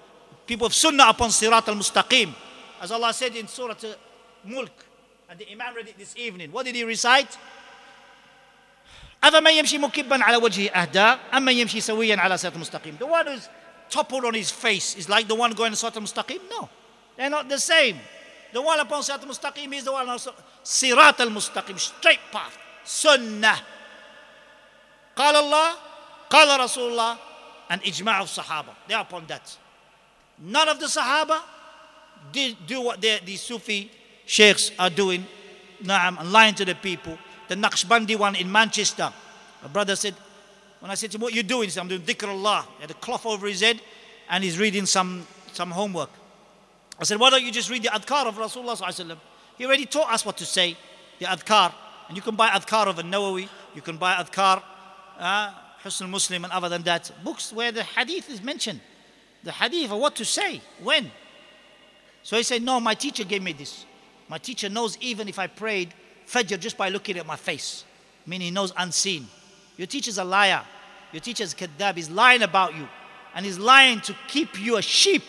[0.45, 2.33] People of Sunnah upon Sirat al Mustaqim.
[2.81, 3.75] As Allah said in Surah
[4.43, 4.71] Mulk,
[5.29, 6.51] and the Imam read it this evening.
[6.51, 7.37] What did he recite?
[9.23, 13.49] أفمن يمشي مكبا على وجهه أهدى أما يمشي سويا على صراط مستقيم The one who's
[13.89, 16.69] toppled on his face is like the one going to صراط مستقيم No,
[17.17, 17.99] they're not the same.
[18.53, 20.17] The one upon صراط مستقيم is the one on
[20.63, 23.55] صراط المستقيم straight path سنة
[25.15, 25.75] قال الله
[26.29, 27.17] قال رسول الله
[27.69, 29.57] and إجماع of Sahaba they are upon that
[30.39, 31.41] none of the Sahaba
[32.31, 33.91] did do what these Sufi
[34.25, 35.25] sheikhs are doing,
[35.83, 37.17] na'am, and lying to the people.
[37.47, 39.11] The Naqshbandi one in Manchester.
[39.63, 40.15] A brother said,
[40.80, 41.64] when I said to him, what are you doing?
[41.64, 42.66] He said, I'm doing dhikr Allah.
[42.76, 43.80] He had a cloth over his head
[44.28, 46.10] and he's reading some, some homework.
[46.98, 49.18] I said, why don't you just read the adhkar of Rasulullah
[49.58, 50.76] He already taught us what to say,
[51.18, 51.72] the adhkar.
[52.08, 54.62] And you can buy adhkar of a Nawawi, you can buy adhkar,
[55.18, 55.52] uh,
[55.82, 57.10] Husn Muslim and other than that.
[57.22, 58.80] Books where the hadith is mentioned.
[59.44, 61.10] The hadith of what to say, when.
[62.22, 63.84] So he said, no, my teacher gave me this.
[64.28, 65.94] My teacher knows even if I prayed
[66.26, 67.84] Fajr just by looking at my face,
[68.26, 69.28] meaning he knows unseen.
[69.76, 70.62] Your teacher's a liar.
[71.12, 71.96] Your teacher's kadab.
[71.96, 72.88] He's lying about you.
[73.34, 75.24] And he's lying to keep you a sheep.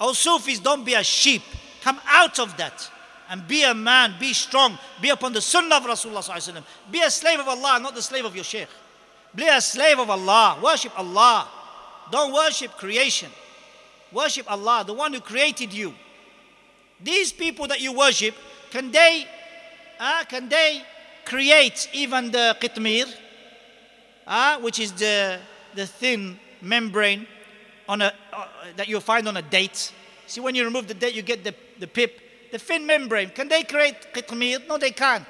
[0.00, 1.42] Oh, Sufis, don't be a sheep.
[1.82, 2.90] Come out of that
[3.30, 6.62] and be a man, be strong, be upon the sunnah of Rasulullah.
[6.90, 8.66] Be a slave of Allah, not the slave of your sheikh.
[9.34, 10.58] Be a slave of Allah.
[10.60, 11.48] Worship Allah.
[12.10, 13.30] Don't worship creation.
[14.12, 15.94] Worship Allah, the one who created you.
[17.00, 18.34] These people that you worship,
[18.70, 19.24] can they,
[20.00, 20.82] uh, can they
[21.24, 23.06] create even the qitmir,
[24.29, 25.39] uh, which is the,
[25.75, 27.27] the thin membrane
[27.87, 29.93] on a, uh, that you find on a date?
[30.27, 32.21] See, when you remove the date, you get the, the pip.
[32.51, 34.67] The thin membrane, can they create qitmir?
[34.67, 35.27] No, they can't.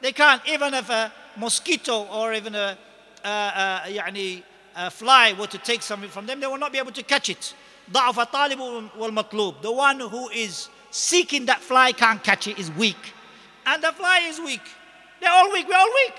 [0.00, 0.42] They can't.
[0.46, 2.76] Even if a mosquito or even a,
[3.24, 4.40] uh, uh,
[4.76, 7.30] a fly were to take something from them, they will not be able to catch
[7.30, 7.54] it.
[7.92, 9.62] ضعف الطالب والمطلوب.
[9.62, 13.14] The one who is seeking that fly can't catch it is weak.
[13.66, 14.62] And the fly is weak.
[15.20, 15.68] They're all weak.
[15.68, 16.14] We're all weak.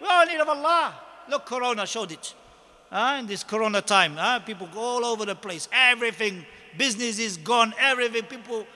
[0.00, 0.94] We're all in need of Allah.
[1.28, 2.34] Look, Corona showed it.
[2.90, 5.68] Uh, in this Corona time, uh, people go all over the place.
[5.72, 6.44] Everything,
[6.76, 7.72] business is gone.
[7.78, 8.66] Everything, people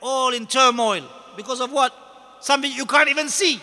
[0.00, 1.04] all in turmoil.
[1.36, 1.92] Because of what?
[2.40, 3.60] Something you can't even see.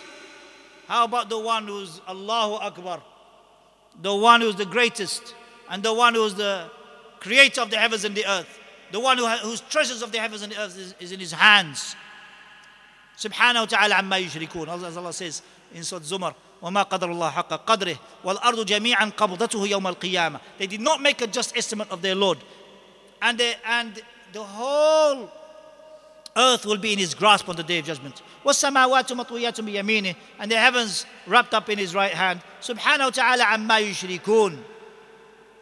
[0.86, 3.02] How about the one who's Allahu Akbar?
[4.02, 5.34] The one who's the greatest
[5.68, 6.70] and the one who's the
[7.18, 8.58] creator of the heavens and the earth,
[8.92, 11.32] the one who, whose treasures of the heavens and the earth is, is in his
[11.32, 11.96] hands.
[13.18, 14.68] Subhanahu wa ta'ala amma yushrikun.
[14.68, 15.42] Allah says
[15.74, 20.39] in Surah Zumar, وما قدر الله حق قدره والأرض جميعا قبضته يوم القيامة.
[20.59, 22.37] They did not make a just estimate of their Lord.
[23.21, 24.01] And, they, and
[24.33, 25.29] the whole
[26.35, 28.21] earth will be in his grasp on the day of judgment.
[28.45, 32.41] والسماوات مطويات بيمينه and the heavens wrapped up in his right hand.
[32.61, 34.57] سبحانه وتعالى عما يشركون.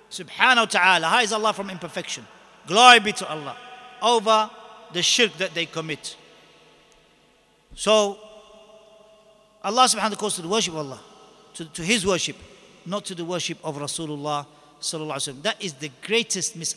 [0.10, 1.08] Subhanahu wa ta'ala.
[1.08, 2.26] How is Allah from imperfection?
[2.66, 3.56] Glory be to Allah
[4.02, 4.50] over
[4.92, 6.16] the shirk that they commit.
[7.76, 8.18] So,
[9.64, 11.00] Allah subhanahu wa ta'ala calls to the worship of Allah,
[11.56, 12.38] to, to His worship,
[12.86, 14.46] not to the worship of Rasulullah
[14.80, 15.42] sallallahu alaihi wasallam.
[15.44, 16.76] That is the greatest mis-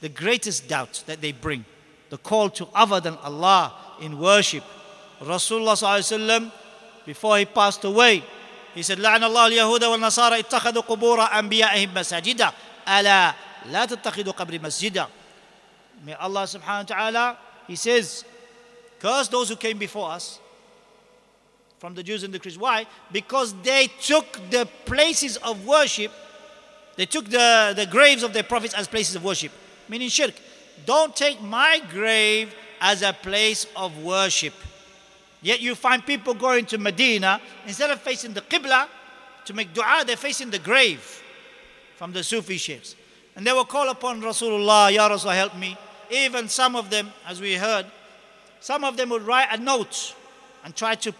[0.00, 1.64] the greatest doubt that they bring.
[2.10, 4.64] The call to other than Allah in worship.
[5.20, 6.52] Rasulullah sallallahu alaihi wasallam,
[7.04, 8.24] before he passed away,
[8.74, 12.52] he said, لعن الله اليهود والنصارى اتخذوا قبور أنبيائهم مساجدا
[12.88, 13.34] ألا
[13.70, 15.06] لا تتخذوا قبر مسجدا
[16.04, 18.24] May Allah subhanahu wa ta'ala, He says,
[18.98, 20.40] curse those who came before us
[21.79, 22.61] from the Jews and the Christians.
[22.61, 22.85] Why?
[23.11, 26.11] Because they took the places of worship,
[26.95, 29.51] they took the, the graves of their prophets as places of worship,
[29.87, 30.33] meaning shirk.
[30.85, 34.53] Don't take my grave as a place of worship.
[35.41, 38.87] Yet you find people going to Medina, instead of facing the Qibla
[39.45, 41.21] to make dua, they're facing the grave
[41.95, 42.95] from the Sufi sheikhs.
[43.35, 45.77] And they will call upon Rasulullah, Ya Rasul, help me.
[46.09, 47.85] Even some of them, as we heard,
[48.59, 50.15] some of them would write a note
[50.63, 51.13] and try to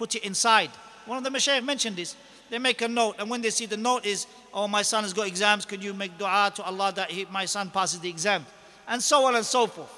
[0.00, 0.70] put it inside.
[1.04, 2.16] One of the Mashaykh mentioned this.
[2.48, 5.12] They make a note, and when they see the note is, oh, my son has
[5.12, 8.46] got exams, could you make dua to Allah that he, my son passes the exam?
[8.88, 9.92] And so on and so forth.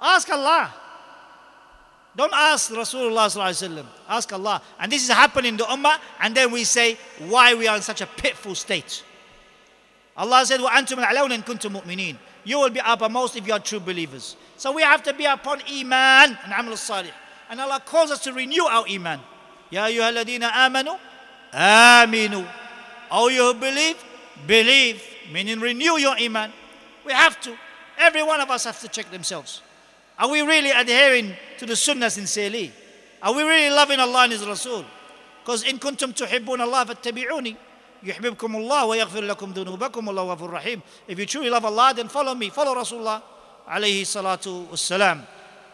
[0.00, 0.74] Ask Allah.
[2.16, 3.86] Don't ask Rasulullah.
[4.08, 4.60] Ask Allah.
[4.80, 7.82] And this is happening in the Ummah, and then we say why we are in
[7.82, 9.04] such a pitful state.
[10.16, 10.98] Allah said, "Well, antum
[11.44, 12.18] kuntum.
[12.44, 14.36] You will be uppermost if you are true believers.
[14.56, 17.12] So we have to be upon Iman and Amal Salih.
[17.49, 19.19] And Allah calls us to renew our Iman.
[19.69, 20.97] Ya أيها الذين آمنوا
[21.53, 22.45] آمنوا
[23.11, 23.97] All you who believe,
[24.47, 25.03] believe.
[25.31, 26.51] Meaning renew your Iman.
[27.05, 27.55] We have to.
[27.97, 29.61] Every one of us have to check themselves.
[30.17, 32.71] Are we really adhering to the Sunnah sincerely?
[33.21, 34.83] Are we really loving Allah and His Rasul?
[35.43, 37.55] Because in kuntum tuhibbun Allah fattabi'uni.
[38.03, 40.81] يحببكم الله ويغفر لكم ذنوبكم والله غفور رحيم.
[41.07, 43.21] If you truly love Allah, then follow me, follow Rasulullah
[43.67, 45.21] alayhi salatu wassalam.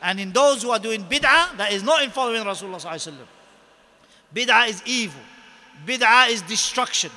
[0.04, 3.16] and in those who are doing bid'ah, that is not in following Rasulullah
[4.34, 5.20] Bid'ah is evil.
[5.86, 7.10] Bid'ah is destruction.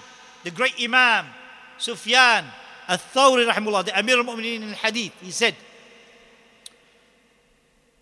[0.45, 1.25] The great Imam,
[1.77, 2.45] Sufyan,
[2.87, 5.53] Al-Thawri rahimullah, the Amir al-Mu'mineen in Hadith, he said,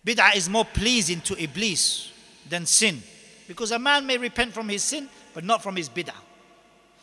[0.06, 2.12] Bid'ah is more pleasing to Iblis
[2.48, 3.02] than sin.
[3.48, 6.14] Because a man may repent from his sin, but not from his bid'ah.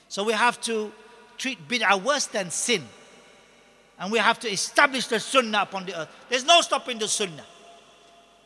[0.07, 0.89] So we have to
[1.37, 2.83] treat bid'ah worse than sin.
[3.99, 6.09] And we have to establish the sunnah upon the earth.
[6.29, 7.45] There's no stopping the sunnah.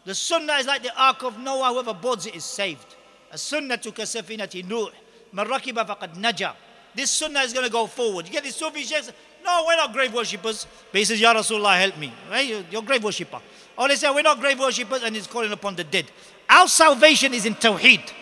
[0.07, 2.97] The sunnah is like the ark of Noah, whoever boards it is saved.
[3.31, 4.91] A sunnah to kasafinati Nuh.
[5.33, 6.55] Man rakiba faqad naja.
[6.95, 8.27] This sunnah is going to go forward.
[8.27, 9.13] You get these Sufi sheikhs,
[9.45, 10.67] no, we're not grave worshippers.
[10.91, 12.13] But he says, Ya Rasulullah, help me.
[12.31, 12.65] Right?
[12.71, 13.41] You're grave worshipper.
[13.77, 16.07] Or they say, we're not grave worshippers and he's calling upon the dead.
[16.49, 18.13] Our salvation is in Tawheed.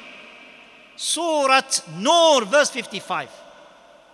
[0.96, 1.62] Surah
[1.96, 3.28] Nur, verse 55.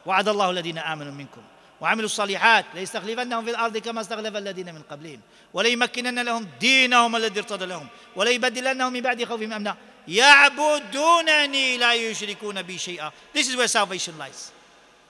[0.07, 1.43] وعد الله الذين آمنوا منكم
[1.82, 5.20] وعملوا الصالحات ليستخلفنهم في الأرض كما استخلف الذين من قبلهم
[5.54, 9.78] وليمكنن لهم دينهم الذي ارتضى لهم وليبدلنهم من بعد خوفهم أمنا
[10.08, 14.52] يعبدونني لا يشركون بي شيئا This is where salvation lies.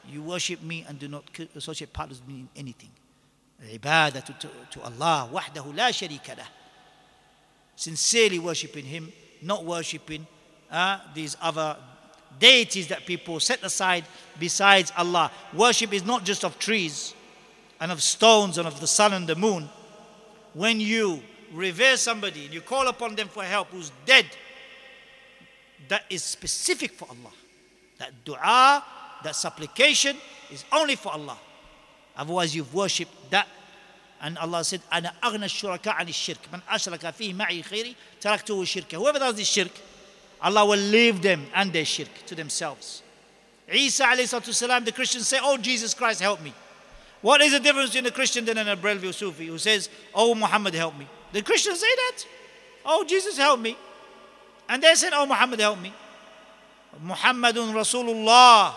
[0.10, 1.24] You worship me and do not
[1.56, 2.92] associate partners with me in anything.
[3.62, 4.24] العبادة
[4.72, 6.48] to Allah وحده لا شريك له.
[7.76, 9.12] Sincerely worshiping Him,
[9.42, 10.26] not worshiping
[10.72, 11.76] uh, these other
[12.39, 14.05] deities that people set aside
[14.39, 15.31] besides Allah.
[15.55, 17.15] Worship is not just of trees
[17.81, 19.69] and of stones and of the sun and the moon.
[20.55, 24.27] When you revere somebody and you call upon them for help who's dead,
[25.89, 27.33] that is specific for Allah.
[27.99, 28.85] That dua,
[29.23, 30.17] that supplication
[30.51, 31.39] is only for Allah.
[32.17, 33.47] Otherwise, you've worshipped that.
[34.21, 38.99] And Allah said, أنا أغنى الشركاء عن الشرك من أشرك فيه معي خيري تركته شركه.
[38.99, 39.71] Whoever does this shirk,
[40.42, 43.04] Allah will leave them and their shirk to themselves.
[43.72, 46.54] Isa alayhi the Christians say, Oh Jesus Christ, help me.
[47.22, 50.74] What is the difference between a Christian and an Barelvi Sufi who says, Oh Muhammad,
[50.74, 51.08] help me?
[51.32, 52.26] The Christians say that.
[52.86, 53.78] Oh Jesus, help me.
[54.68, 55.94] And they said, Oh Muhammad, help me.
[57.06, 58.74] Muhammadun Rasulullah.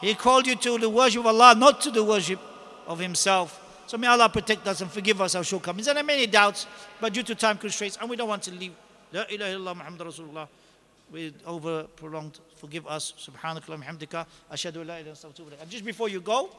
[0.00, 2.40] He called you to the worship of Allah, not to the worship
[2.86, 3.58] of Himself.
[3.86, 5.86] So may Allah protect us and forgive us our shortcomings.
[5.86, 6.66] And there are many doubts,
[7.00, 8.72] but due to time constraints, and we don't want to leave.
[9.12, 10.48] La ilaha illallah Muhammad Rasulullah
[11.12, 12.40] with over prolonged.
[12.56, 13.12] Forgive us.
[13.18, 14.26] Subhanakallah hamdika.
[15.60, 16.50] And just before you go,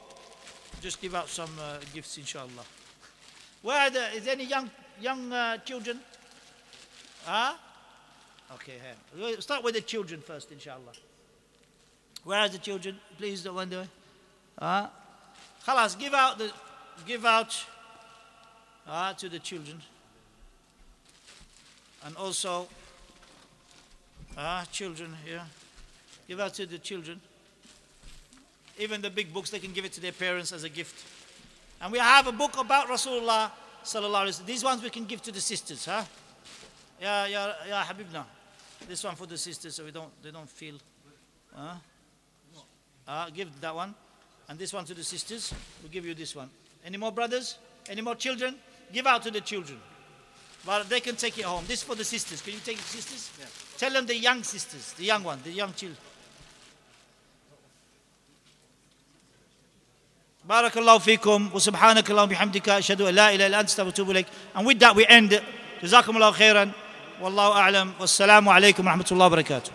[0.81, 2.65] just give out some uh, gifts, inshallah.
[3.61, 4.69] Where there, is any young
[5.01, 5.99] young uh, children?
[7.25, 7.53] Huh?
[8.55, 8.73] Okay,
[9.17, 9.41] here.
[9.41, 10.93] Start with the children first, inshallah.
[12.23, 12.99] Where are the children?
[13.17, 13.87] Please don't wonder.
[14.59, 14.87] Huh?
[15.65, 16.51] Khalas, give out the
[17.07, 17.65] give out
[18.87, 19.81] uh, to the children.
[22.05, 22.67] And also
[24.37, 25.45] Ah, children yeah.
[26.27, 27.21] Give out to the children.
[28.79, 31.05] Even the big books, they can give it to their parents as a gift.
[31.81, 33.51] And we have a book about Rasulullah
[33.83, 36.03] sallallahu alaihi These ones we can give to the sisters, huh?
[36.99, 38.23] Yeah, yeah, yeah, Habibna.
[38.87, 40.75] This one for the sisters, so we don't, they don't feel.
[41.55, 41.75] Huh?
[43.07, 43.93] Uh, give that one.
[44.49, 45.53] And this one to the sisters.
[45.81, 46.49] We'll give you this one.
[46.85, 47.57] Any more brothers?
[47.89, 48.55] Any more children?
[48.91, 49.79] Give out to the children.
[50.65, 51.65] But they can take it home.
[51.67, 52.41] This is for the sisters.
[52.41, 53.29] Can you take the sisters?
[53.39, 53.72] Yeah.
[53.78, 56.04] Tell them the young sisters, the young one, the young children.
[60.44, 64.26] بارك الله فيكم وسبحانك اللهم بحمدك اشهد ان لا اله الا انت استغفرك واتوب اليك
[64.56, 65.34] and with that we end
[65.82, 66.70] جزاكم الله خيرا
[67.20, 69.72] والله اعلم والسلام عليكم ورحمه الله وبركاته